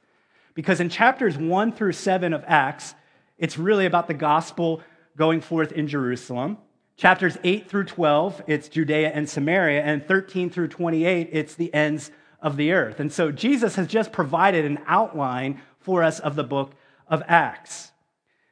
Because 0.54 0.80
in 0.80 0.88
chapters 0.88 1.36
1 1.36 1.72
through 1.72 1.92
7 1.92 2.32
of 2.32 2.44
Acts, 2.46 2.94
it's 3.36 3.58
really 3.58 3.86
about 3.86 4.06
the 4.06 4.14
gospel 4.14 4.82
going 5.16 5.40
forth 5.40 5.72
in 5.72 5.88
Jerusalem. 5.88 6.58
Chapters 6.96 7.36
8 7.44 7.68
through 7.68 7.84
12, 7.84 8.42
it's 8.46 8.68
Judea 8.68 9.10
and 9.10 9.28
Samaria. 9.28 9.82
And 9.82 10.04
13 10.06 10.50
through 10.50 10.68
28, 10.68 11.28
it's 11.32 11.54
the 11.54 11.72
ends 11.74 12.10
of 12.40 12.56
the 12.56 12.72
earth. 12.72 13.00
And 13.00 13.12
so 13.12 13.32
Jesus 13.32 13.74
has 13.74 13.88
just 13.88 14.12
provided 14.12 14.64
an 14.64 14.78
outline 14.86 15.60
for 15.80 16.02
us 16.02 16.20
of 16.20 16.36
the 16.36 16.44
book 16.44 16.72
of 17.08 17.22
Acts. 17.26 17.92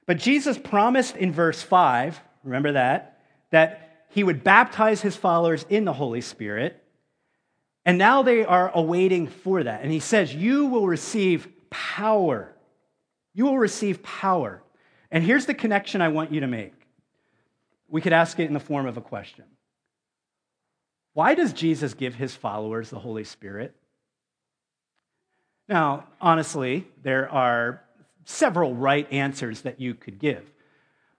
But 0.07 0.19
Jesus 0.19 0.59
promised 0.59 1.17
in 1.17 1.33
verse 1.33 1.63
5, 1.63 2.21
remember 2.45 2.73
that, 2.73 3.16
that 3.51 4.07
he 4.11 4.25
would 4.25 4.43
baptize 4.43 5.01
his 5.01 5.17
followers 5.17 5.65
in 5.69 5.85
the 5.85 5.93
Holy 5.93 6.21
Spirit. 6.21 6.83
And 7.85 7.99
now 7.99 8.23
they 8.23 8.45
are 8.45 8.71
awaiting 8.75 9.27
for 9.29 9.63
that. 9.63 9.83
And 9.83 9.93
he 9.93 10.01
says, 10.01 10.35
You 10.35 10.67
will 10.67 10.87
receive 10.87 11.49
power. 11.71 12.55
You 13.35 13.45
will 13.45 13.59
receive 13.59 14.03
power. 14.03 14.63
And 15.11 15.23
here's 15.23 15.47
the 15.47 15.55
connection 15.55 16.01
I 16.01 16.09
want 16.09 16.33
you 16.33 16.41
to 16.41 16.47
make. 16.47 16.73
We 17.89 18.01
could 18.01 18.13
ask 18.13 18.39
it 18.41 18.47
in 18.47 18.55
the 18.55 18.61
form 18.61 18.87
of 18.87 18.97
a 18.97 19.01
question 19.01 19.45
Why 21.13 21.35
does 21.35 21.53
Jesus 21.53 21.95
give 21.95 22.15
his 22.15 22.35
followers 22.35 22.91
the 22.91 22.99
Holy 22.99 23.25
Spirit? 23.25 23.75
Now, 25.69 26.05
honestly, 26.21 26.87
there 27.03 27.31
are 27.31 27.83
several 28.25 28.75
right 28.75 29.11
answers 29.13 29.63
that 29.63 29.81
you 29.81 29.95
could 29.95 30.19
give. 30.19 30.45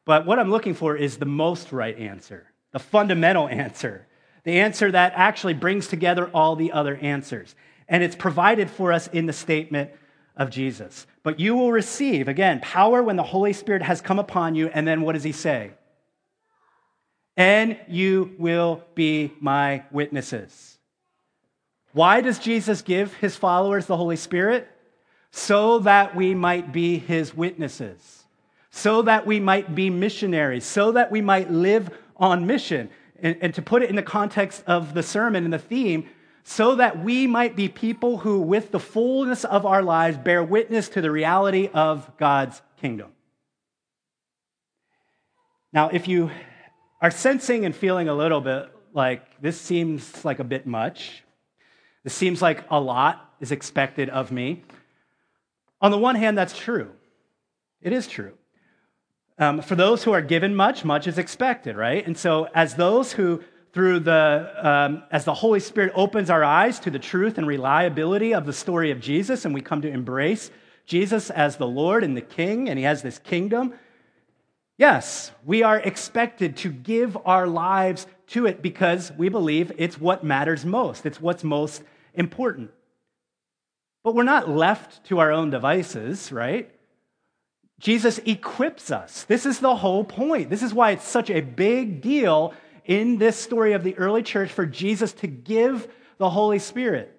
But 0.07 0.25
what 0.25 0.39
I'm 0.39 0.49
looking 0.49 0.73
for 0.73 0.95
is 0.95 1.17
the 1.17 1.25
most 1.25 1.73
right 1.73 1.97
answer, 1.99 2.47
the 2.71 2.79
fundamental 2.79 3.47
answer, 3.49 4.07
the 4.45 4.61
answer 4.61 4.89
that 4.89 5.13
actually 5.15 5.53
brings 5.53 5.87
together 5.87 6.31
all 6.33 6.55
the 6.55 6.71
other 6.71 6.95
answers. 6.95 7.53
And 7.89 8.01
it's 8.01 8.15
provided 8.15 8.69
for 8.69 8.91
us 8.93 9.07
in 9.07 9.25
the 9.25 9.33
statement 9.33 9.91
of 10.37 10.49
Jesus. 10.49 11.05
But 11.23 11.39
you 11.39 11.55
will 11.55 11.71
receive, 11.71 12.29
again, 12.29 12.61
power 12.61 13.03
when 13.03 13.17
the 13.17 13.23
Holy 13.23 13.51
Spirit 13.51 13.81
has 13.81 13.99
come 13.99 14.17
upon 14.17 14.55
you. 14.55 14.69
And 14.69 14.87
then 14.87 15.01
what 15.01 15.13
does 15.13 15.23
he 15.23 15.33
say? 15.33 15.71
And 17.35 17.77
you 17.89 18.33
will 18.39 18.83
be 18.95 19.33
my 19.41 19.83
witnesses. 19.91 20.77
Why 21.91 22.21
does 22.21 22.39
Jesus 22.39 22.81
give 22.81 23.13
his 23.15 23.35
followers 23.35 23.85
the 23.85 23.97
Holy 23.97 24.15
Spirit? 24.15 24.69
So 25.31 25.79
that 25.79 26.15
we 26.15 26.33
might 26.33 26.71
be 26.71 26.97
his 26.97 27.35
witnesses, 27.35 28.16
so 28.77 29.01
that 29.01 29.25
we 29.25 29.39
might 29.39 29.73
be 29.73 29.89
missionaries, 29.89 30.63
so 30.63 30.91
that 30.91 31.11
we 31.11 31.19
might 31.19 31.49
live 31.49 31.89
on 32.15 32.45
mission. 32.45 32.91
And, 33.19 33.35
and 33.41 33.53
to 33.55 33.61
put 33.63 33.81
it 33.81 33.89
in 33.89 33.95
the 33.95 34.03
context 34.03 34.63
of 34.67 34.93
the 34.93 35.01
sermon 35.01 35.43
and 35.45 35.51
the 35.51 35.57
theme, 35.57 36.07
so 36.43 36.75
that 36.75 37.03
we 37.03 37.25
might 37.25 37.55
be 37.55 37.69
people 37.69 38.19
who, 38.19 38.39
with 38.39 38.71
the 38.71 38.79
fullness 38.79 39.43
of 39.45 39.65
our 39.65 39.81
lives, 39.81 40.15
bear 40.17 40.43
witness 40.43 40.89
to 40.89 41.01
the 41.01 41.09
reality 41.09 41.71
of 41.73 42.15
God's 42.17 42.61
kingdom. 42.79 43.09
Now, 45.73 45.89
if 45.89 46.07
you 46.07 46.29
are 47.01 47.11
sensing 47.11 47.65
and 47.65 47.75
feeling 47.75 48.07
a 48.09 48.13
little 48.13 48.41
bit 48.41 48.69
like 48.93 49.41
this 49.41 49.59
seems 49.59 50.23
like 50.23 50.37
a 50.37 50.43
bit 50.43 50.67
much, 50.67 51.23
this 52.03 52.13
seems 52.13 52.43
like 52.43 52.63
a 52.69 52.79
lot 52.79 53.33
is 53.39 53.51
expected 53.51 54.09
of 54.09 54.31
me, 54.31 54.63
on 55.81 55.89
the 55.89 55.97
one 55.97 56.15
hand, 56.15 56.37
that's 56.37 56.55
true. 56.55 56.91
It 57.81 57.91
is 57.91 58.07
true. 58.07 58.33
Um, 59.39 59.61
for 59.61 59.75
those 59.75 60.03
who 60.03 60.13
are 60.13 60.21
given 60.21 60.55
much, 60.55 60.83
much 60.83 61.07
is 61.07 61.17
expected, 61.17 61.75
right? 61.75 62.05
And 62.05 62.17
so, 62.17 62.47
as 62.55 62.75
those 62.75 63.11
who 63.13 63.43
through 63.73 63.99
the, 63.99 64.51
um, 64.57 65.03
as 65.11 65.25
the 65.25 65.33
Holy 65.35 65.59
Spirit 65.59 65.91
opens 65.93 66.31
our 66.31 66.43
eyes 66.43 66.79
to 66.79 66.89
the 66.89 66.97
truth 66.97 67.37
and 67.37 67.45
reliability 67.45 68.33
of 68.33 68.45
the 68.45 68.53
story 68.53 68.89
of 68.89 68.99
Jesus, 68.99 69.45
and 69.45 69.53
we 69.53 69.61
come 69.61 69.83
to 69.83 69.87
embrace 69.87 70.49
Jesus 70.87 71.29
as 71.29 71.57
the 71.57 71.67
Lord 71.67 72.03
and 72.03 72.17
the 72.17 72.21
King, 72.21 72.69
and 72.69 72.79
He 72.79 72.85
has 72.85 73.03
this 73.03 73.19
kingdom. 73.19 73.73
Yes, 74.79 75.31
we 75.45 75.61
are 75.61 75.77
expected 75.77 76.57
to 76.57 76.71
give 76.71 77.17
our 77.25 77.45
lives 77.45 78.07
to 78.27 78.47
it 78.47 78.63
because 78.63 79.11
we 79.11 79.29
believe 79.29 79.71
it's 79.77 79.99
what 79.99 80.23
matters 80.23 80.65
most, 80.65 81.05
it's 81.05 81.21
what's 81.21 81.43
most 81.43 81.83
important. 82.15 82.71
But 84.03 84.15
we're 84.15 84.23
not 84.23 84.49
left 84.49 85.05
to 85.05 85.19
our 85.19 85.31
own 85.31 85.51
devices, 85.51 86.31
right? 86.31 86.71
Jesus 87.79 88.19
equips 88.25 88.91
us. 88.91 89.23
This 89.25 89.45
is 89.45 89.59
the 89.59 89.75
whole 89.75 90.03
point. 90.03 90.49
This 90.49 90.63
is 90.63 90.73
why 90.73 90.91
it's 90.91 91.07
such 91.07 91.29
a 91.29 91.41
big 91.41 92.01
deal 92.01 92.53
in 92.85 93.17
this 93.17 93.37
story 93.37 93.73
of 93.73 93.83
the 93.83 93.97
early 93.97 94.23
church 94.23 94.51
for 94.51 94.65
Jesus 94.65 95.13
to 95.13 95.27
give 95.27 95.87
the 96.17 96.29
Holy 96.29 96.59
Spirit 96.59 97.17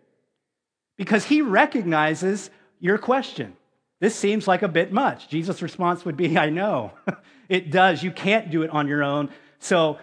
because 0.96 1.24
he 1.24 1.42
recognizes 1.42 2.50
your 2.80 2.98
question. 2.98 3.56
This 4.00 4.14
seems 4.14 4.46
like 4.46 4.62
a 4.62 4.68
bit 4.68 4.92
much. 4.92 5.28
Jesus' 5.28 5.62
response 5.62 6.04
would 6.04 6.16
be, 6.16 6.36
I 6.38 6.50
know. 6.50 6.92
it 7.48 7.70
does. 7.70 8.02
You 8.02 8.10
can't 8.10 8.50
do 8.50 8.62
it 8.62 8.70
on 8.70 8.88
your 8.88 9.02
own. 9.02 9.30
So 9.60 9.98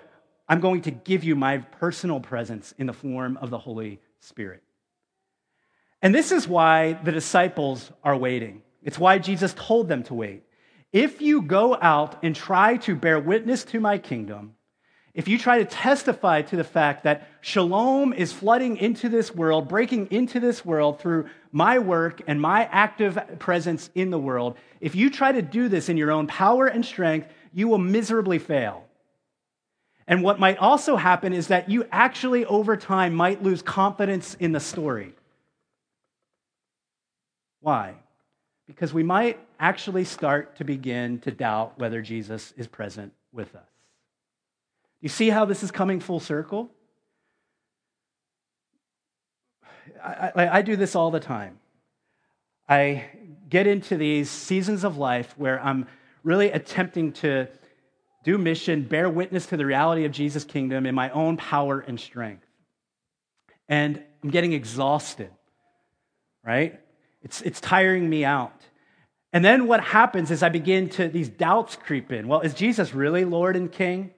I'm 0.48 0.62
going 0.62 0.84
to 0.84 0.92
give 0.92 1.24
you 1.24 1.36
my 1.36 1.60
personal 1.60 2.20
presence 2.20 2.74
in 2.78 2.88
the 2.88 2.94
form 2.94 3.38
of 3.38 3.50
the 3.50 3.58
Holy 3.58 4.00
Spirit. 4.20 4.64
And 6.02 6.14
this 6.14 6.32
is 6.32 6.48
why 6.48 6.94
the 6.94 7.12
disciples 7.12 7.92
are 8.04 8.16
waiting. 8.16 8.62
It's 8.86 9.00
why 9.00 9.18
Jesus 9.18 9.54
told 9.58 9.90
them 9.90 10.04
to 10.04 10.14
wait. 10.14 10.44
If 10.94 11.22
you 11.22 11.42
go 11.42 11.78
out 11.82 12.24
and 12.24 12.34
try 12.34 12.78
to 12.78 12.96
bear 12.96 13.20
witness 13.20 13.66
to 13.66 13.82
my 13.82 13.98
kingdom, 13.98 14.54
if 15.16 15.28
you 15.28 15.38
try 15.38 15.58
to 15.58 15.66
testify 15.66 16.44
to 16.44 16.56
the 16.56 16.64
fact 16.64 17.04
that 17.04 17.28
shalom 17.42 18.14
is 18.14 18.32
flooding 18.32 18.78
into 18.78 19.10
this 19.10 19.34
world, 19.34 19.68
breaking 19.68 20.08
into 20.12 20.40
this 20.40 20.64
world 20.64 21.00
through 21.00 21.30
my 21.52 21.80
work 21.80 22.22
and 22.28 22.40
my 22.40 22.66
active 22.66 23.18
presence 23.40 23.90
in 23.96 24.10
the 24.10 24.20
world, 24.20 24.56
if 24.80 24.94
you 24.94 25.10
try 25.10 25.32
to 25.32 25.42
do 25.42 25.68
this 25.68 25.90
in 25.90 25.98
your 25.98 26.12
own 26.12 26.28
power 26.28 26.68
and 26.68 26.86
strength, 26.86 27.28
you 27.54 27.68
will 27.68 27.78
miserably 27.78 28.40
fail. 28.40 28.86
And 30.08 30.22
what 30.22 30.40
might 30.40 30.58
also 30.58 30.96
happen 30.96 31.34
is 31.34 31.48
that 31.48 31.70
you 31.70 31.88
actually, 31.92 32.46
over 32.46 32.78
time, 32.78 33.16
might 33.16 33.42
lose 33.42 33.62
confidence 33.62 34.36
in 34.36 34.52
the 34.52 34.60
story. 34.60 35.14
Why? 37.62 37.96
Because 38.68 38.94
we 38.94 39.04
might 39.04 39.40
actually 39.60 40.04
start 40.04 40.58
to 40.58 40.64
begin 40.64 41.20
to 41.20 41.32
doubt 41.32 41.78
whether 41.78 42.02
Jesus 42.02 42.54
is 42.58 42.68
present 42.68 43.14
with 43.32 43.56
us. 43.56 43.70
You 45.02 45.10
see 45.10 45.30
how 45.30 45.46
this 45.46 45.62
is 45.62 45.72
coming 45.72 46.00
full 46.00 46.20
circle? 46.20 46.72
I, 50.04 50.32
I, 50.36 50.58
I, 50.58 50.62
do 50.62 50.76
this 50.76 50.96
all 50.96 51.12
the 51.12 51.20
time. 51.20 51.60
I 52.68 53.06
get 53.48 53.68
into 53.68 53.98
these 53.98 54.30
seasons 54.30 54.84
of 54.84 54.98
life 54.98 55.36
where 55.38 55.62
I'm 55.62 55.88
really 56.24 56.50
attempting 56.50 57.14
to 57.14 57.48
do 58.24 58.38
mission, 58.40 58.82
bear 58.84 59.08
witness 59.08 59.46
to 59.48 59.58
the 59.58 59.66
reality 59.66 60.06
of 60.06 60.12
Jesus' 60.12 60.44
kingdom 60.44 60.88
in 60.88 60.96
my 60.96 61.12
own 61.12 61.38
power 61.38 61.80
and 61.80 62.00
strength. 62.00 62.48
And 63.70 64.02
I'm 64.24 64.32
getting 64.32 64.54
exhausted, 64.54 65.30
right? 66.44 66.80
It's, 67.26 67.42
it's 67.42 67.60
tiring 67.60 68.08
me 68.10 68.24
out. 68.24 68.62
And 69.34 69.44
then 69.44 69.68
what 69.68 69.84
happens 69.84 70.32
is 70.32 70.44
I 70.44 70.50
begin 70.50 70.88
to, 70.92 71.10
these 71.10 71.28
doubts 71.28 71.76
creep 71.76 72.12
in. 72.12 72.28
Well, 72.28 72.40
is 72.42 72.54
Jesus 72.54 72.94
really 72.94 73.26
Lord 73.26 73.58
and 73.58 73.70
King? 73.70 74.12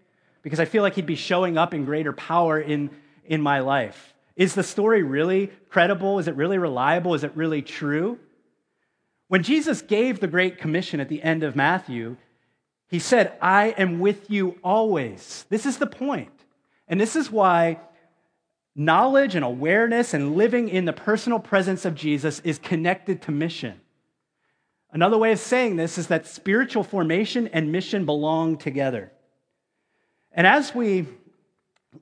Because 0.44 0.60
I 0.60 0.66
feel 0.66 0.84
like 0.84 0.94
he'd 0.94 1.08
be 1.08 1.16
showing 1.16 1.58
up 1.58 1.74
in 1.74 1.86
greater 1.86 2.14
power 2.14 2.60
in, 2.60 2.92
in 3.26 3.42
my 3.42 3.60
life. 3.62 4.14
Is 4.36 4.54
the 4.54 4.62
story 4.62 5.02
really 5.02 5.48
credible? 5.70 6.20
Is 6.20 6.28
it 6.28 6.36
really 6.36 6.60
reliable? 6.60 7.16
Is 7.16 7.24
it 7.24 7.32
really 7.36 7.62
true? 7.64 8.20
When 9.30 9.42
Jesus 9.42 9.82
gave 9.82 10.20
the 10.20 10.28
Great 10.28 10.58
Commission 10.58 11.00
at 11.00 11.10
the 11.10 11.24
end 11.24 11.44
of 11.44 11.56
Matthew, 11.56 12.18
he 12.90 13.00
said, 13.00 13.34
I 13.42 13.70
am 13.70 14.00
with 14.00 14.30
you 14.30 14.58
always. 14.64 15.46
This 15.50 15.66
is 15.66 15.78
the 15.78 15.88
point. 15.88 16.32
And 16.88 17.02
this 17.02 17.16
is 17.16 17.32
why 17.32 17.80
knowledge 18.78 19.36
and 19.36 19.44
awareness 19.44 20.14
and 20.14 20.38
living 20.38 20.70
in 20.70 20.86
the 20.86 20.94
personal 20.94 21.40
presence 21.40 21.84
of 21.84 21.96
Jesus 21.96 22.40
is 22.46 22.60
connected 22.60 23.22
to 23.24 23.32
mission. 23.32 23.82
Another 24.92 25.18
way 25.18 25.34
of 25.34 25.40
saying 25.40 25.76
this 25.76 25.98
is 25.98 26.08
that 26.08 26.26
spiritual 26.26 26.84
formation 26.84 27.48
and 27.48 27.72
mission 27.72 28.06
belong 28.06 28.58
together. 28.58 29.12
And 30.32 30.48
as 30.48 30.74
we 30.74 31.08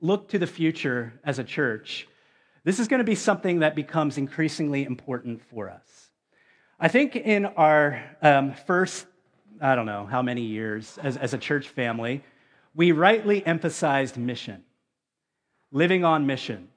look 0.00 0.28
to 0.28 0.38
the 0.38 0.46
future 0.46 1.18
as 1.24 1.38
a 1.38 1.44
church, 1.44 2.06
this 2.62 2.78
is 2.78 2.86
going 2.86 2.98
to 2.98 3.04
be 3.04 3.14
something 3.14 3.60
that 3.60 3.74
becomes 3.74 4.18
increasingly 4.18 4.84
important 4.84 5.42
for 5.50 5.70
us. 5.70 6.10
I 6.78 6.88
think 6.88 7.16
in 7.16 7.46
our 7.46 8.04
um, 8.20 8.52
first 8.52 9.06
I 9.60 9.74
don't 9.74 9.86
know 9.86 10.04
how 10.04 10.20
many 10.20 10.42
years 10.42 10.98
as, 11.02 11.16
as 11.16 11.32
a 11.32 11.38
church 11.38 11.68
family, 11.68 12.22
we 12.74 12.92
rightly 12.92 13.46
emphasized 13.46 14.18
mission, 14.18 14.62
living 15.72 16.04
on 16.04 16.26
mission. 16.26 16.68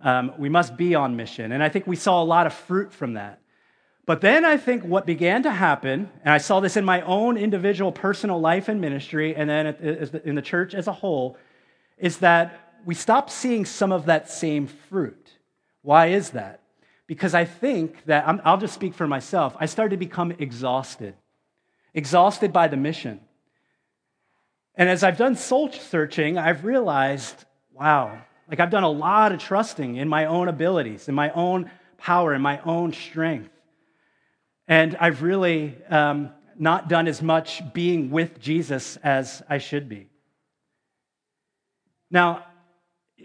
Um, 0.00 0.32
we 0.38 0.48
must 0.48 0.76
be 0.76 0.94
on 0.94 1.16
mission. 1.16 1.52
And 1.52 1.62
I 1.62 1.68
think 1.68 1.86
we 1.86 1.96
saw 1.96 2.22
a 2.22 2.24
lot 2.24 2.46
of 2.46 2.52
fruit 2.52 2.92
from 2.92 3.14
that. 3.14 3.40
But 4.04 4.20
then 4.20 4.44
I 4.44 4.56
think 4.56 4.82
what 4.82 5.06
began 5.06 5.44
to 5.44 5.50
happen, 5.50 6.10
and 6.24 6.34
I 6.34 6.38
saw 6.38 6.58
this 6.58 6.76
in 6.76 6.84
my 6.84 7.02
own 7.02 7.36
individual 7.36 7.92
personal 7.92 8.40
life 8.40 8.68
and 8.68 8.80
ministry, 8.80 9.36
and 9.36 9.48
then 9.48 9.66
in 10.24 10.34
the 10.34 10.42
church 10.42 10.74
as 10.74 10.88
a 10.88 10.92
whole, 10.92 11.36
is 11.98 12.18
that 12.18 12.58
we 12.84 12.94
stopped 12.94 13.30
seeing 13.30 13.64
some 13.64 13.92
of 13.92 14.06
that 14.06 14.28
same 14.28 14.66
fruit. 14.66 15.38
Why 15.82 16.06
is 16.08 16.30
that? 16.30 16.60
Because 17.06 17.32
I 17.32 17.44
think 17.44 18.04
that, 18.06 18.24
I'll 18.44 18.58
just 18.58 18.74
speak 18.74 18.94
for 18.94 19.06
myself, 19.06 19.56
I 19.60 19.66
started 19.66 19.90
to 19.90 19.96
become 19.98 20.32
exhausted 20.32 21.14
exhausted 21.94 22.52
by 22.52 22.68
the 22.68 22.76
mission. 22.76 23.20
And 24.74 24.88
as 24.88 25.02
I've 25.02 25.18
done 25.18 25.36
soul 25.36 25.70
searching, 25.70 26.38
I've 26.38 26.64
realized, 26.64 27.44
wow, 27.74 28.22
like 28.48 28.60
I've 28.60 28.70
done 28.70 28.82
a 28.82 28.90
lot 28.90 29.32
of 29.32 29.40
trusting 29.40 29.96
in 29.96 30.08
my 30.08 30.26
own 30.26 30.48
abilities, 30.48 31.08
in 31.08 31.14
my 31.14 31.30
own 31.30 31.70
power, 31.98 32.34
in 32.34 32.42
my 32.42 32.60
own 32.62 32.92
strength. 32.92 33.50
And 34.68 34.96
I've 35.00 35.22
really 35.22 35.76
um, 35.88 36.30
not 36.58 36.88
done 36.88 37.08
as 37.08 37.22
much 37.22 37.62
being 37.72 38.10
with 38.10 38.40
Jesus 38.40 38.96
as 38.98 39.42
I 39.48 39.58
should 39.58 39.88
be. 39.88 40.08
Now, 42.10 42.44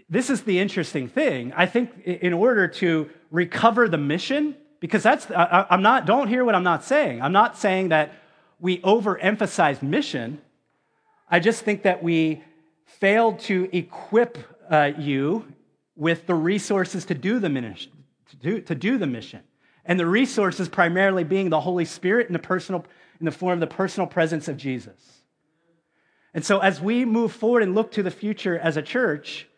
this 0.08 0.30
is 0.30 0.42
the 0.42 0.58
interesting 0.58 1.08
thing. 1.08 1.52
I 1.54 1.66
think 1.66 2.04
in 2.04 2.32
order 2.32 2.68
to 2.68 3.10
recover 3.30 3.88
the 3.88 3.98
mission, 3.98 4.56
because 4.80 5.02
that's, 5.02 5.30
I, 5.30 5.66
am 5.70 5.82
not, 5.82 6.06
don't 6.06 6.28
hear 6.28 6.44
what 6.44 6.54
I'm 6.54 6.62
not 6.62 6.84
saying. 6.84 7.20
I'm 7.20 7.32
not 7.32 7.58
saying 7.58 7.90
that 7.90 8.14
we 8.58 8.80
overemphasize 8.80 9.82
mission. 9.82 10.40
I 11.30 11.40
just 11.40 11.62
think 11.62 11.82
that 11.82 12.02
we 12.02 12.42
failed 12.88 13.38
to 13.40 13.68
equip 13.72 14.38
uh, 14.70 14.92
you 14.98 15.46
with 15.94 16.26
the 16.26 16.34
resources 16.34 17.04
to 17.04 17.14
do 17.14 17.38
the 17.38 17.48
mission, 17.48 17.92
to 18.30 18.36
do, 18.36 18.60
to 18.62 18.74
do 18.74 18.98
the 18.98 19.06
mission. 19.06 19.40
And 19.84 19.98
the 19.98 20.06
resources 20.06 20.68
primarily 20.68 21.24
being 21.24 21.50
the 21.50 21.60
Holy 21.60 21.84
Spirit 21.84 22.26
in 22.26 22.32
the 22.32 22.38
personal 22.38 22.84
in 23.20 23.24
the 23.24 23.32
form 23.32 23.54
of 23.54 23.60
the 23.60 23.74
personal 23.74 24.06
presence 24.06 24.46
of 24.48 24.56
Jesus. 24.56 25.22
And 26.34 26.44
so 26.44 26.60
as 26.60 26.80
we 26.80 27.04
move 27.04 27.32
forward 27.32 27.62
and 27.62 27.74
look 27.74 27.90
to 27.92 28.02
the 28.02 28.10
future 28.10 28.56
as 28.58 28.76
a 28.76 28.82
church, 28.82 29.48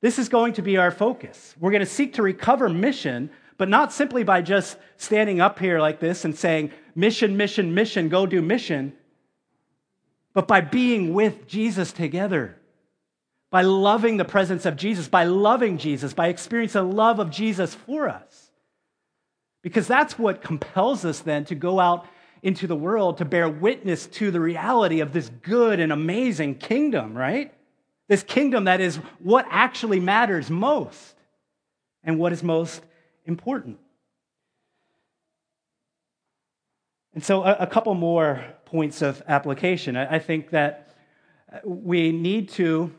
this 0.00 0.18
is 0.18 0.30
going 0.30 0.54
to 0.54 0.62
be 0.62 0.78
our 0.78 0.90
focus. 0.90 1.54
We're 1.60 1.70
going 1.70 1.80
to 1.80 1.86
seek 1.86 2.14
to 2.14 2.22
recover 2.22 2.68
mission, 2.70 3.30
but 3.58 3.68
not 3.68 3.92
simply 3.92 4.24
by 4.24 4.40
just 4.40 4.78
standing 4.96 5.40
up 5.40 5.58
here 5.58 5.80
like 5.80 6.00
this 6.00 6.24
and 6.24 6.34
saying, 6.34 6.72
mission, 6.94 7.36
mission, 7.36 7.74
mission, 7.74 8.08
go 8.08 8.24
do 8.24 8.40
mission, 8.40 8.94
but 10.32 10.48
by 10.48 10.62
being 10.62 11.12
with 11.12 11.46
Jesus 11.46 11.92
together, 11.92 12.56
by 13.50 13.62
loving 13.62 14.16
the 14.16 14.24
presence 14.24 14.64
of 14.64 14.76
Jesus, 14.76 15.08
by 15.08 15.24
loving 15.24 15.76
Jesus, 15.76 16.14
by 16.14 16.28
experiencing 16.28 16.88
the 16.88 16.94
love 16.94 17.18
of 17.18 17.30
Jesus 17.30 17.74
for 17.74 18.08
us. 18.08 18.50
Because 19.62 19.86
that's 19.86 20.18
what 20.18 20.42
compels 20.42 21.04
us 21.04 21.20
then 21.20 21.44
to 21.46 21.54
go 21.54 21.80
out 21.80 22.06
into 22.42 22.66
the 22.66 22.76
world 22.76 23.18
to 23.18 23.24
bear 23.24 23.48
witness 23.48 24.06
to 24.06 24.30
the 24.30 24.40
reality 24.40 25.00
of 25.00 25.12
this 25.12 25.28
good 25.42 25.80
and 25.80 25.92
amazing 25.92 26.54
kingdom, 26.54 27.16
right? 27.16 27.52
This 28.08 28.22
kingdom 28.22 28.64
that 28.64 28.80
is 28.80 28.96
what 29.18 29.46
actually 29.50 30.00
matters 30.00 30.48
most 30.48 31.14
and 32.02 32.18
what 32.18 32.32
is 32.32 32.42
most 32.42 32.82
important. 33.26 33.78
And 37.12 37.24
so, 37.24 37.42
a, 37.42 37.66
couple 37.66 37.92
more 37.94 38.42
points 38.64 39.02
of 39.02 39.20
application. 39.26 39.96
I 39.96 40.20
think 40.20 40.50
that 40.50 40.94
we 41.64 42.12
need 42.12 42.50
to 42.50 42.94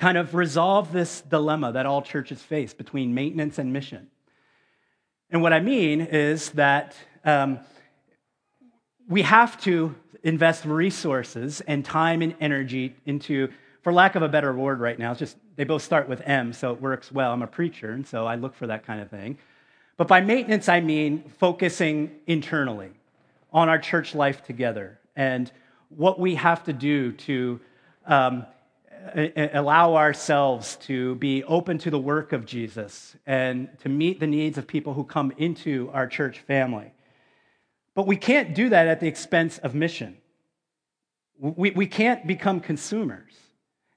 kind 0.00 0.16
of 0.16 0.34
resolve 0.34 0.92
this 0.92 1.20
dilemma 1.20 1.72
that 1.72 1.84
all 1.84 2.00
churches 2.00 2.40
face 2.40 2.72
between 2.72 3.12
maintenance 3.14 3.58
and 3.58 3.70
mission. 3.70 4.08
And 5.28 5.42
what 5.42 5.52
I 5.52 5.60
mean 5.60 6.00
is 6.00 6.50
that 6.52 6.96
um, 7.22 7.60
we 9.06 9.20
have 9.22 9.60
to 9.64 9.94
invest 10.22 10.64
resources 10.64 11.60
and 11.60 11.84
time 11.84 12.22
and 12.22 12.34
energy 12.40 12.96
into, 13.04 13.50
for 13.82 13.92
lack 13.92 14.14
of 14.14 14.22
a 14.22 14.28
better 14.28 14.54
word 14.54 14.80
right 14.80 14.98
now, 14.98 15.10
it's 15.10 15.20
just 15.20 15.36
they 15.56 15.64
both 15.64 15.82
start 15.82 16.08
with 16.08 16.22
M, 16.24 16.54
so 16.54 16.72
it 16.72 16.80
works 16.80 17.12
well. 17.12 17.30
I'm 17.30 17.42
a 17.42 17.46
preacher, 17.46 17.90
and 17.90 18.06
so 18.06 18.26
I 18.26 18.36
look 18.36 18.54
for 18.54 18.66
that 18.68 18.86
kind 18.86 19.02
of 19.02 19.10
thing. 19.10 19.36
But 19.98 20.08
by 20.08 20.22
maintenance, 20.22 20.70
I 20.70 20.80
mean 20.80 21.24
focusing 21.38 22.10
internally 22.26 22.92
on 23.52 23.68
our 23.68 23.78
church 23.78 24.14
life 24.14 24.42
together 24.44 24.98
and 25.14 25.52
what 25.90 26.18
we 26.18 26.36
have 26.36 26.64
to 26.64 26.72
do 26.72 27.12
to 27.12 27.60
um, 28.06 28.46
allow 29.54 29.96
ourselves 29.96 30.76
to 30.76 31.14
be 31.16 31.42
open 31.44 31.78
to 31.78 31.90
the 31.90 31.98
work 31.98 32.32
of 32.32 32.44
Jesus 32.46 33.16
and 33.26 33.68
to 33.82 33.88
meet 33.88 34.20
the 34.20 34.26
needs 34.26 34.58
of 34.58 34.66
people 34.66 34.94
who 34.94 35.04
come 35.04 35.32
into 35.38 35.90
our 35.92 36.06
church 36.06 36.40
family. 36.40 36.92
But 37.94 38.06
we 38.06 38.16
can't 38.16 38.54
do 38.54 38.68
that 38.68 38.86
at 38.86 39.00
the 39.00 39.08
expense 39.08 39.58
of 39.58 39.74
mission. 39.74 40.16
We, 41.38 41.70
we 41.70 41.86
can't 41.86 42.26
become 42.26 42.60
consumers. 42.60 43.32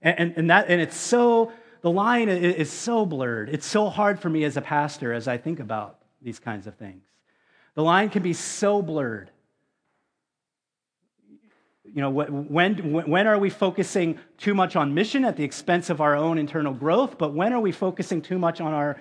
And, 0.02 0.20
and, 0.20 0.34
and, 0.38 0.50
that, 0.50 0.66
and 0.70 0.82
it's 0.82 0.98
so, 0.98 1.52
the 1.82 1.92
line 1.92 2.30
is 2.30 2.72
so 2.72 3.06
blurred. 3.06 3.50
It's 3.50 3.66
so 3.66 3.90
hard 3.90 4.20
for 4.20 4.30
me 4.30 4.44
as 4.46 4.58
a 4.58 4.62
pastor 4.62 5.14
as 5.14 5.28
I 5.28 5.38
think 5.38 5.60
about 5.60 6.00
these 6.22 6.40
kinds 6.40 6.68
of 6.68 6.76
things. 6.76 7.04
The 7.76 7.84
line 7.84 8.10
can 8.10 8.24
be 8.24 8.34
so 8.34 8.82
blurred 8.82 9.32
you 11.94 12.02
know, 12.02 12.10
when, 12.10 12.94
when 13.08 13.28
are 13.28 13.38
we 13.38 13.50
focusing 13.50 14.20
too 14.38 14.56
much 14.56 14.76
on 14.76 14.94
mission 14.94 15.24
at 15.26 15.38
the 15.38 15.44
expense 15.44 15.90
of 15.90 16.02
our 16.02 16.16
own 16.16 16.38
internal 16.38 16.74
growth? 16.74 17.18
But 17.18 17.34
when 17.34 17.54
are 17.54 17.60
we 17.60 17.72
focusing 17.72 18.22
too 18.22 18.40
much 18.40 18.60
on 18.60 18.74
our 18.74 18.98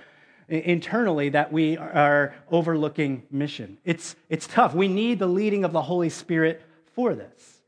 internally 0.49 1.31
that 1.31 1.53
we 1.53 1.77
are 1.79 2.35
overlooking 2.51 3.23
mission. 3.31 3.79
It's, 3.85 4.17
it's 4.29 4.47
tough. 4.47 4.75
We 4.75 4.89
need 4.89 5.19
the 5.19 5.27
leading 5.27 5.65
of 5.65 5.73
the 5.73 5.83
Holy 5.83 6.11
Spirit 6.11 6.63
for 6.95 7.15
this. 7.15 7.61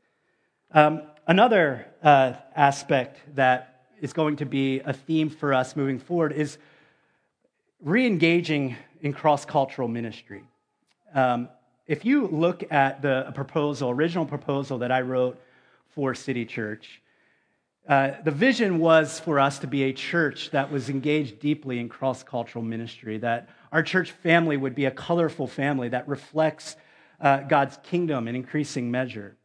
Um, 0.71 1.01
another 1.25 1.87
uh, 2.03 2.33
aspect 2.55 3.19
that 3.35 3.85
is 4.01 4.13
going 4.13 4.35
to 4.37 4.45
be 4.45 4.81
a 4.81 4.93
theme 4.93 5.29
for 5.29 5.53
us 5.53 5.75
moving 5.75 5.99
forward 5.99 6.33
is 6.33 6.57
re 7.81 8.05
engaging 8.05 8.75
in 9.01 9.13
cross 9.13 9.45
cultural 9.45 9.87
ministry. 9.87 10.43
Um, 11.13 11.49
if 11.87 12.03
you 12.03 12.27
look 12.27 12.71
at 12.71 13.01
the 13.01 13.31
proposal, 13.35 13.91
original 13.91 14.25
proposal 14.25 14.79
that 14.79 14.91
I 14.91 15.01
wrote 15.01 15.39
for 15.89 16.15
City 16.15 16.45
Church, 16.45 17.01
uh, 17.87 18.11
the 18.23 18.31
vision 18.31 18.79
was 18.79 19.19
for 19.19 19.39
us 19.39 19.59
to 19.59 19.67
be 19.67 19.83
a 19.83 19.93
church 19.93 20.49
that 20.49 20.71
was 20.71 20.89
engaged 20.89 21.39
deeply 21.39 21.77
in 21.79 21.87
cross 21.87 22.23
cultural 22.23 22.63
ministry, 22.63 23.19
that 23.19 23.49
our 23.71 23.83
church 23.83 24.11
family 24.11 24.57
would 24.57 24.73
be 24.73 24.85
a 24.85 24.91
colorful 24.91 25.45
family 25.45 25.89
that 25.89 26.07
reflects 26.07 26.75
uh, 27.21 27.41
God's 27.41 27.77
kingdom 27.83 28.27
in 28.27 28.35
increasing 28.35 28.89
measure. 28.89 29.37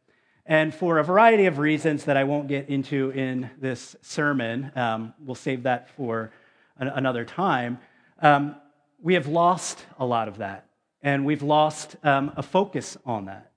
And 0.47 0.73
for 0.73 0.97
a 0.97 1.03
variety 1.03 1.45
of 1.45 1.59
reasons 1.59 2.05
that 2.05 2.17
I 2.17 2.23
won't 2.23 2.47
get 2.47 2.67
into 2.69 3.11
in 3.11 3.51
this 3.59 3.95
sermon, 4.01 4.71
um, 4.75 5.13
we'll 5.19 5.35
save 5.35 5.63
that 5.63 5.91
for 5.91 6.31
an- 6.79 6.87
another 6.87 7.23
time, 7.23 7.77
um, 8.19 8.55
we 8.99 9.13
have 9.13 9.27
lost 9.27 9.85
a 9.99 10.05
lot 10.05 10.27
of 10.27 10.39
that. 10.39 10.65
And 11.03 11.25
we've 11.25 11.41
lost 11.41 11.95
um, 12.03 12.31
a 12.35 12.43
focus 12.43 12.97
on 13.05 13.25
that. 13.25 13.51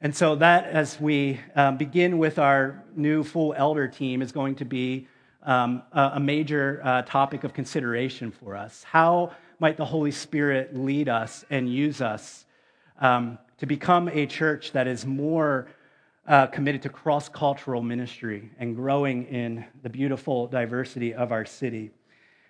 And 0.00 0.16
so, 0.16 0.34
that 0.36 0.64
as 0.64 0.98
we 0.98 1.38
um, 1.54 1.76
begin 1.76 2.16
with 2.16 2.38
our 2.38 2.82
new 2.96 3.22
full 3.22 3.52
elder 3.54 3.86
team, 3.86 4.22
is 4.22 4.32
going 4.32 4.54
to 4.56 4.64
be 4.64 5.06
um, 5.42 5.82
a, 5.92 6.12
a, 6.14 6.20
major 6.20 6.80
uh, 6.82 7.02
topic 7.02 7.44
of 7.44 7.52
consideration 7.52 8.30
for 8.30 8.56
us. 8.56 8.82
How 8.82 9.32
might 9.58 9.76
the 9.76 9.84
Holy 9.84 10.10
Spirit 10.10 10.74
lead 10.74 11.10
us 11.10 11.44
and 11.50 11.70
use 11.70 12.00
us 12.00 12.46
um, 12.98 13.38
to 13.58 13.66
become 13.66 14.08
a 14.08 14.24
church 14.24 14.72
that 14.72 14.86
is 14.86 15.04
more 15.04 15.68
uh, 16.26 16.46
committed 16.46 16.80
to 16.82 16.88
cross 16.88 17.28
cultural 17.28 17.82
ministry 17.82 18.50
and 18.58 18.74
growing 18.74 19.26
in 19.26 19.66
the 19.82 19.90
beautiful 19.90 20.46
diversity 20.46 21.12
of 21.12 21.30
our 21.30 21.44
city? 21.44 21.90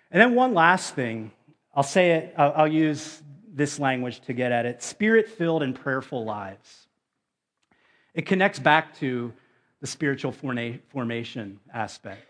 And 0.09 0.21
then, 0.21 0.35
one 0.35 0.53
last 0.53 0.95
thing 0.95 1.31
I'll 1.73 1.83
say 1.83 2.11
it, 2.11 2.33
I'll, 2.37 2.53
I'll 2.55 2.67
use 2.67 3.21
this 3.53 3.79
language 3.79 4.21
to 4.21 4.33
get 4.33 4.51
at 4.51 4.65
it 4.65 4.81
spirit 4.81 5.27
filled 5.27 5.63
and 5.63 5.75
prayerful 5.75 6.23
lives. 6.23 6.87
It 8.13 8.25
connects 8.25 8.59
back 8.59 8.97
to 8.99 9.33
the 9.79 9.87
spiritual 9.87 10.31
formation 10.31 11.59
aspect. 11.73 12.25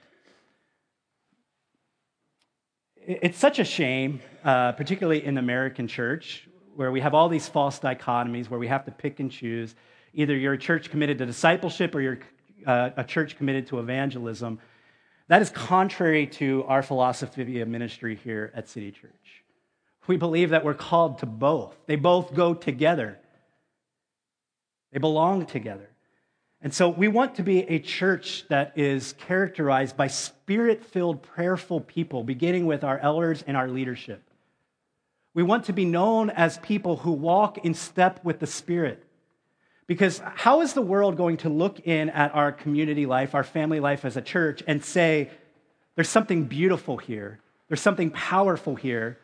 It's 2.95 3.37
such 3.37 3.59
a 3.59 3.63
shame, 3.63 4.21
uh, 4.43 4.73
particularly 4.73 5.25
in 5.25 5.33
the 5.33 5.39
American 5.39 5.87
church, 5.87 6.47
where 6.75 6.91
we 6.91 7.01
have 7.01 7.13
all 7.13 7.29
these 7.29 7.47
false 7.47 7.79
dichotomies 7.79 8.49
where 8.49 8.59
we 8.59 8.67
have 8.67 8.85
to 8.85 8.91
pick 8.91 9.19
and 9.19 9.31
choose. 9.31 9.75
Either 10.13 10.35
you're 10.35 10.53
a 10.53 10.57
church 10.57 10.89
committed 10.89 11.17
to 11.17 11.25
discipleship 11.25 11.95
or 11.95 12.01
you're 12.01 12.19
uh, 12.65 12.91
a 12.95 13.03
church 13.03 13.37
committed 13.37 13.67
to 13.67 13.79
evangelism. 13.79 14.59
That 15.27 15.41
is 15.41 15.49
contrary 15.49 16.27
to 16.27 16.63
our 16.67 16.83
philosophy 16.83 17.59
of 17.61 17.67
ministry 17.67 18.15
here 18.15 18.51
at 18.55 18.69
City 18.69 18.91
Church. 18.91 19.40
We 20.07 20.17
believe 20.17 20.49
that 20.49 20.65
we're 20.65 20.73
called 20.73 21.19
to 21.19 21.25
both, 21.25 21.75
they 21.85 21.95
both 21.95 22.33
go 22.33 22.53
together. 22.53 23.17
They 24.91 24.99
belong 24.99 25.45
together. 25.45 25.89
And 26.61 26.73
so 26.73 26.89
we 26.89 27.07
want 27.07 27.35
to 27.35 27.43
be 27.43 27.59
a 27.59 27.79
church 27.79 28.45
that 28.49 28.77
is 28.77 29.13
characterized 29.13 29.95
by 29.95 30.07
spirit 30.07 30.83
filled, 30.83 31.23
prayerful 31.23 31.79
people, 31.79 32.23
beginning 32.23 32.65
with 32.65 32.83
our 32.83 32.99
elders 32.99 33.41
and 33.47 33.55
our 33.55 33.69
leadership. 33.69 34.21
We 35.33 35.43
want 35.43 35.65
to 35.65 35.73
be 35.73 35.85
known 35.85 36.29
as 36.29 36.57
people 36.57 36.97
who 36.97 37.11
walk 37.11 37.59
in 37.59 37.73
step 37.73 38.23
with 38.23 38.39
the 38.39 38.47
Spirit. 38.47 39.03
Because 39.87 40.21
how 40.35 40.61
is 40.61 40.73
the 40.73 40.81
world 40.81 41.17
going 41.17 41.37
to 41.37 41.49
look 41.49 41.79
in 41.81 42.09
at 42.09 42.35
our 42.35 42.51
community 42.51 43.05
life, 43.05 43.33
our 43.33 43.43
family 43.43 43.79
life 43.79 44.05
as 44.05 44.17
a 44.17 44.21
church, 44.21 44.61
and 44.67 44.83
say, 44.83 45.29
there's 45.95 46.09
something 46.09 46.45
beautiful 46.45 46.97
here, 46.97 47.39
there's 47.67 47.81
something 47.81 48.11
powerful 48.11 48.75
here, 48.75 49.17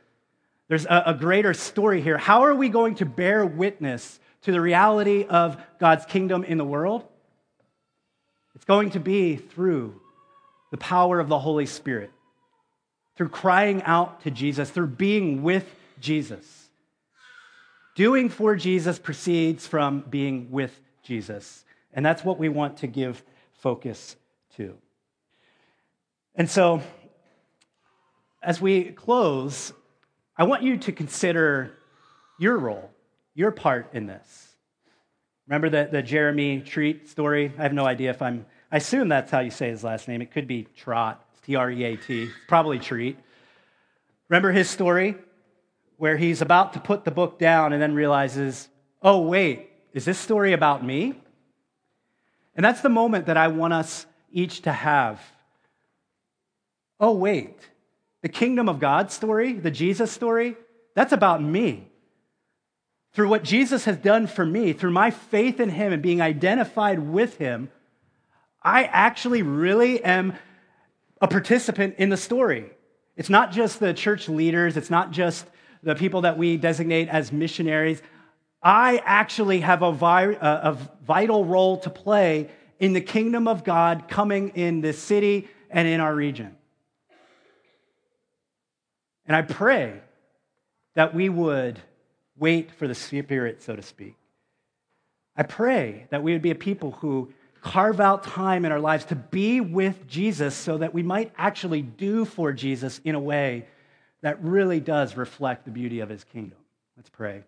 there's 0.67 0.85
a, 0.85 1.03
a 1.07 1.13
greater 1.13 1.53
story 1.53 2.01
here? 2.01 2.17
How 2.17 2.43
are 2.43 2.55
we 2.55 2.69
going 2.69 2.95
to 2.95 3.05
bear 3.05 3.45
witness 3.45 4.19
to 4.47 4.51
the 4.51 4.61
reality 4.61 5.25
of 5.25 5.57
God's 5.79 6.05
kingdom 6.05 6.43
in 6.43 6.57
the 6.57 6.63
world, 6.63 7.03
it's 8.55 8.65
going 8.65 8.91
to 8.91 8.99
be 8.99 9.35
through 9.35 9.99
the 10.71 10.77
power 10.77 11.19
of 11.19 11.27
the 11.27 11.37
Holy 11.37 11.65
Spirit, 11.65 12.11
through 13.15 13.29
crying 13.29 13.83
out 13.83 14.21
to 14.21 14.31
Jesus, 14.31 14.69
through 14.69 14.87
being 14.87 15.43
with 15.43 15.69
Jesus. 15.99 16.69
Doing 17.95 18.29
for 18.29 18.55
Jesus 18.55 18.99
proceeds 18.99 19.67
from 19.67 20.01
being 20.09 20.49
with 20.51 20.79
Jesus. 21.03 21.65
And 21.93 22.05
that's 22.05 22.23
what 22.23 22.39
we 22.39 22.47
want 22.47 22.77
to 22.77 22.87
give 22.87 23.21
focus 23.53 24.15
to. 24.55 24.77
And 26.35 26.49
so, 26.49 26.81
as 28.41 28.61
we 28.61 28.91
close, 28.91 29.73
I 30.37 30.43
want 30.43 30.63
you 30.63 30.77
to 30.77 30.91
consider 30.91 31.73
your 32.37 32.57
role 32.57 32.91
your 33.37 33.51
part 33.51 33.93
in 33.93 34.07
this. 34.07 34.55
Remember 35.47 35.69
the, 35.69 35.87
the 35.91 36.01
Jeremy 36.01 36.59
Treat 36.59 37.07
story? 37.07 37.53
I 37.55 37.61
have 37.61 37.71
no 37.71 37.85
idea 37.85 38.09
if 38.09 38.19
I'm, 38.19 38.47
I 38.71 38.77
assume 38.77 39.09
that's 39.09 39.29
how 39.29 39.41
you 39.41 39.51
say 39.51 39.69
his 39.69 39.83
last 39.83 40.07
name. 40.07 40.23
It 40.23 40.31
could 40.31 40.47
be 40.47 40.67
Trot, 40.75 41.23
T 41.45 41.55
R 41.55 41.69
E 41.69 41.83
A 41.83 41.95
T, 41.97 42.31
probably 42.47 42.79
Treat. 42.79 43.15
Remember 44.27 44.51
his 44.51 44.67
story 44.71 45.15
where 45.97 46.17
he's 46.17 46.41
about 46.41 46.73
to 46.73 46.79
put 46.79 47.05
the 47.05 47.11
book 47.11 47.37
down 47.37 47.73
and 47.73 47.81
then 47.81 47.93
realizes, 47.93 48.67
oh, 49.03 49.19
wait, 49.19 49.69
is 49.93 50.03
this 50.03 50.17
story 50.17 50.53
about 50.53 50.83
me? 50.83 51.13
And 52.55 52.65
that's 52.65 52.81
the 52.81 52.89
moment 52.89 53.27
that 53.27 53.37
I 53.37 53.49
want 53.49 53.73
us 53.73 54.07
each 54.31 54.63
to 54.63 54.71
have. 54.71 55.21
Oh, 56.99 57.13
wait, 57.13 57.59
the 58.27 58.33
kingdom 58.33 58.67
of 58.67 58.77
God 58.77 59.09
story, 59.09 59.53
the 59.53 59.71
Jesus 59.71 60.11
story, 60.11 60.57
that's 60.95 61.13
about 61.13 61.41
me 61.41 61.87
through 63.13 63.29
what 63.29 63.41
Jesus 63.41 63.85
has 63.85 63.95
done 63.95 64.27
for 64.27 64.45
me, 64.45 64.73
through 64.73 64.91
my 64.91 65.11
faith 65.11 65.61
in 65.61 65.69
him 65.69 65.93
and 65.93 66.01
being 66.03 66.19
identified 66.19 66.99
with 66.99 67.37
him, 67.37 67.69
I 68.61 68.83
actually 68.83 69.43
really 69.43 70.03
am 70.03 70.33
a 71.21 71.29
participant 71.29 71.95
in 71.99 72.09
the 72.09 72.17
story. 72.17 72.69
It's 73.15 73.29
not 73.29 73.53
just 73.53 73.79
the 73.79 73.93
church 73.93 74.27
leaders, 74.27 74.75
it's 74.75 74.89
not 74.89 75.11
just 75.11 75.45
the 75.81 75.95
people 75.95 76.23
that 76.23 76.37
we 76.37 76.57
designate 76.57 77.07
as 77.07 77.31
missionaries. 77.31 78.01
I 78.61 79.01
actually 79.05 79.61
have 79.61 79.83
a, 79.83 79.93
vi- 79.93 80.37
a 80.41 80.75
vital 81.05 81.45
role 81.45 81.77
to 81.77 81.89
play 81.89 82.49
in 82.77 82.91
the 82.91 82.99
kingdom 82.99 83.47
of 83.47 83.63
God 83.63 84.09
coming 84.09 84.49
in 84.49 84.81
this 84.81 85.01
city 85.01 85.47
and 85.69 85.87
in 85.87 86.01
our 86.01 86.13
region. 86.13 86.56
And 89.27 89.35
I 89.35 89.41
pray 89.41 89.99
that 90.95 91.13
we 91.13 91.29
would 91.29 91.79
wait 92.37 92.71
for 92.71 92.87
the 92.87 92.95
Spirit, 92.95 93.61
so 93.61 93.75
to 93.75 93.81
speak. 93.81 94.15
I 95.35 95.43
pray 95.43 96.07
that 96.09 96.23
we 96.23 96.33
would 96.33 96.41
be 96.41 96.51
a 96.51 96.55
people 96.55 96.91
who 96.93 97.31
carve 97.61 97.99
out 97.99 98.23
time 98.23 98.65
in 98.65 98.71
our 98.71 98.79
lives 98.79 99.05
to 99.05 99.15
be 99.15 99.59
with 99.59 100.07
Jesus 100.07 100.55
so 100.55 100.77
that 100.77 100.93
we 100.93 101.03
might 101.03 101.31
actually 101.37 101.81
do 101.81 102.25
for 102.25 102.53
Jesus 102.53 103.01
in 103.03 103.15
a 103.15 103.19
way 103.19 103.67
that 104.21 104.41
really 104.43 104.79
does 104.79 105.17
reflect 105.17 105.65
the 105.65 105.71
beauty 105.71 105.99
of 105.99 106.09
his 106.09 106.23
kingdom. 106.23 106.57
Let's 106.95 107.09
pray. 107.09 107.43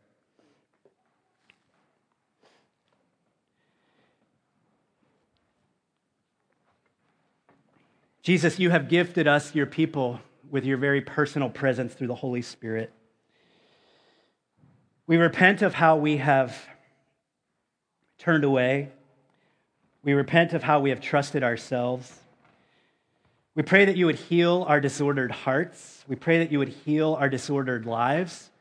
Jesus, 8.21 8.59
you 8.59 8.69
have 8.69 8.89
gifted 8.89 9.27
us, 9.27 9.55
your 9.55 9.65
people, 9.65 10.19
with 10.49 10.65
your 10.65 10.77
very 10.77 11.01
personal 11.01 11.49
presence 11.49 11.93
through 11.93 12.07
the 12.07 12.15
Holy 12.15 12.41
Spirit. 12.41 12.91
We 15.07 15.17
repent 15.17 15.61
of 15.61 15.73
how 15.73 15.97
we 15.97 16.17
have 16.17 16.55
turned 18.19 18.43
away. 18.43 18.91
We 20.03 20.13
repent 20.13 20.53
of 20.53 20.63
how 20.63 20.79
we 20.79 20.91
have 20.91 21.01
trusted 21.01 21.43
ourselves. 21.43 22.13
We 23.55 23.63
pray 23.63 23.85
that 23.85 23.97
you 23.97 24.05
would 24.05 24.15
heal 24.15 24.63
our 24.67 24.79
disordered 24.79 25.31
hearts. 25.31 26.05
We 26.07 26.15
pray 26.15 26.37
that 26.37 26.51
you 26.51 26.59
would 26.59 26.69
heal 26.69 27.15
our 27.19 27.27
disordered 27.27 27.85
lives. 27.85 28.51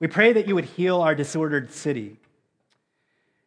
We 0.00 0.08
pray 0.08 0.32
that 0.32 0.48
you 0.48 0.54
would 0.54 0.64
heal 0.64 1.00
our 1.00 1.14
disordered 1.14 1.70
city. 1.70 2.16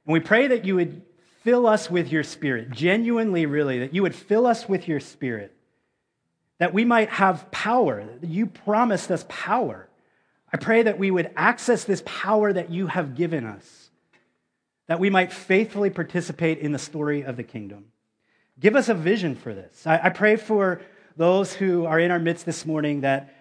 And 0.05 0.13
we 0.13 0.19
pray 0.19 0.47
that 0.47 0.63
you 0.63 0.75
would 0.75 1.01
fill 1.43 1.67
us 1.67 1.89
with 1.89 2.11
your 2.11 2.23
spirit, 2.23 2.71
genuinely, 2.71 3.45
really, 3.45 3.79
that 3.79 3.93
you 3.93 4.01
would 4.03 4.15
fill 4.15 4.45
us 4.45 4.69
with 4.69 4.87
your 4.87 4.99
spirit, 4.99 5.53
that 6.59 6.73
we 6.73 6.85
might 6.85 7.09
have 7.09 7.49
power. 7.51 8.03
You 8.21 8.47
promised 8.47 9.11
us 9.11 9.25
power. 9.27 9.87
I 10.51 10.57
pray 10.57 10.83
that 10.83 10.97
we 10.97 11.11
would 11.11 11.31
access 11.35 11.83
this 11.83 12.01
power 12.05 12.51
that 12.51 12.71
you 12.71 12.87
have 12.87 13.15
given 13.15 13.45
us, 13.45 13.89
that 14.87 14.99
we 14.99 15.09
might 15.09 15.33
faithfully 15.33 15.89
participate 15.89 16.59
in 16.59 16.71
the 16.71 16.79
story 16.79 17.23
of 17.23 17.37
the 17.37 17.43
kingdom. 17.43 17.85
Give 18.59 18.75
us 18.75 18.89
a 18.89 18.93
vision 18.93 19.35
for 19.35 19.53
this. 19.53 19.85
I, 19.85 20.09
pray 20.09 20.35
for 20.35 20.81
those 21.15 21.53
who 21.53 21.85
are 21.85 21.99
in 21.99 22.09
our 22.09 22.19
midst 22.19 22.45
this 22.45 22.65
morning 22.65 23.01
that 23.01 23.35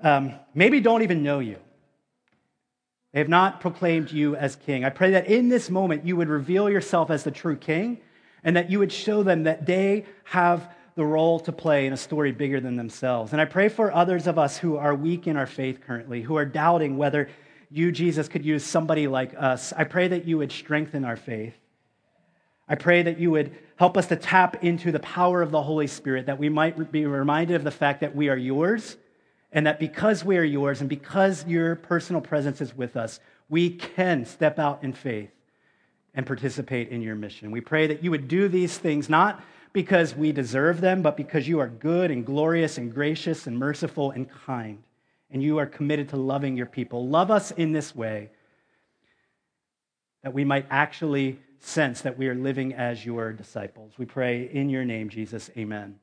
um, 0.00 0.32
maybe 0.54 0.80
don't 0.80 1.02
even 1.02 1.22
know 1.22 1.40
you. 1.40 1.58
They 3.12 3.18
have 3.18 3.28
not 3.28 3.60
proclaimed 3.60 4.12
you 4.12 4.36
as 4.36 4.56
king. 4.56 4.84
I 4.84 4.90
pray 4.90 5.12
that 5.12 5.26
in 5.26 5.48
this 5.48 5.68
moment 5.68 6.06
you 6.06 6.16
would 6.16 6.28
reveal 6.28 6.70
yourself 6.70 7.10
as 7.10 7.24
the 7.24 7.30
true 7.30 7.56
king 7.56 8.00
and 8.44 8.56
that 8.56 8.70
you 8.70 8.78
would 8.78 8.92
show 8.92 9.22
them 9.22 9.44
that 9.44 9.66
they 9.66 10.06
have 10.24 10.70
the 10.96 11.04
role 11.04 11.38
to 11.40 11.52
play 11.52 11.86
in 11.86 11.92
a 11.92 11.96
story 11.96 12.32
bigger 12.32 12.58
than 12.58 12.76
themselves. 12.76 13.32
And 13.32 13.40
I 13.40 13.44
pray 13.44 13.68
for 13.68 13.92
others 13.92 14.26
of 14.26 14.38
us 14.38 14.56
who 14.56 14.76
are 14.76 14.94
weak 14.94 15.26
in 15.26 15.36
our 15.36 15.46
faith 15.46 15.80
currently, 15.86 16.22
who 16.22 16.36
are 16.36 16.46
doubting 16.46 16.96
whether 16.96 17.28
you, 17.70 17.92
Jesus, 17.92 18.28
could 18.28 18.44
use 18.44 18.64
somebody 18.64 19.06
like 19.06 19.34
us. 19.36 19.74
I 19.76 19.84
pray 19.84 20.08
that 20.08 20.24
you 20.24 20.38
would 20.38 20.50
strengthen 20.50 21.04
our 21.04 21.16
faith. 21.16 21.54
I 22.66 22.76
pray 22.76 23.02
that 23.02 23.18
you 23.18 23.30
would 23.30 23.54
help 23.76 23.96
us 23.96 24.06
to 24.06 24.16
tap 24.16 24.64
into 24.64 24.90
the 24.90 24.98
power 25.00 25.42
of 25.42 25.50
the 25.50 25.62
Holy 25.62 25.86
Spirit, 25.86 26.26
that 26.26 26.38
we 26.38 26.48
might 26.48 26.90
be 26.90 27.04
reminded 27.04 27.56
of 27.56 27.64
the 27.64 27.70
fact 27.70 28.00
that 28.00 28.16
we 28.16 28.30
are 28.30 28.36
yours, 28.36 28.96
and 29.52 29.66
that 29.66 29.78
because 29.78 30.24
we 30.24 30.38
are 30.38 30.44
yours 30.44 30.80
and 30.80 30.88
because 30.88 31.46
your 31.46 31.76
personal 31.76 32.22
presence 32.22 32.60
is 32.60 32.74
with 32.74 32.96
us, 32.96 33.20
we 33.48 33.70
can 33.70 34.24
step 34.24 34.58
out 34.58 34.82
in 34.82 34.92
faith 34.92 35.30
and 36.14 36.26
participate 36.26 36.88
in 36.88 37.02
your 37.02 37.14
mission. 37.14 37.50
We 37.50 37.60
pray 37.60 37.86
that 37.88 38.02
you 38.02 38.10
would 38.10 38.28
do 38.28 38.48
these 38.48 38.78
things 38.78 39.10
not 39.10 39.44
because 39.76 40.16
we 40.16 40.32
deserve 40.32 40.80
them, 40.80 41.02
but 41.02 41.18
because 41.18 41.46
you 41.46 41.60
are 41.60 41.68
good 41.68 42.10
and 42.10 42.24
glorious 42.24 42.78
and 42.78 42.94
gracious 42.94 43.46
and 43.46 43.58
merciful 43.58 44.10
and 44.10 44.26
kind, 44.46 44.82
and 45.30 45.42
you 45.42 45.58
are 45.58 45.66
committed 45.66 46.08
to 46.08 46.16
loving 46.16 46.56
your 46.56 46.64
people. 46.64 47.06
Love 47.06 47.30
us 47.30 47.50
in 47.50 47.72
this 47.72 47.94
way 47.94 48.30
that 50.22 50.32
we 50.32 50.46
might 50.46 50.64
actually 50.70 51.38
sense 51.60 52.00
that 52.00 52.16
we 52.16 52.26
are 52.26 52.34
living 52.34 52.72
as 52.72 53.04
your 53.04 53.34
disciples. 53.34 53.92
We 53.98 54.06
pray 54.06 54.48
in 54.50 54.70
your 54.70 54.86
name, 54.86 55.10
Jesus. 55.10 55.50
Amen. 55.58 55.98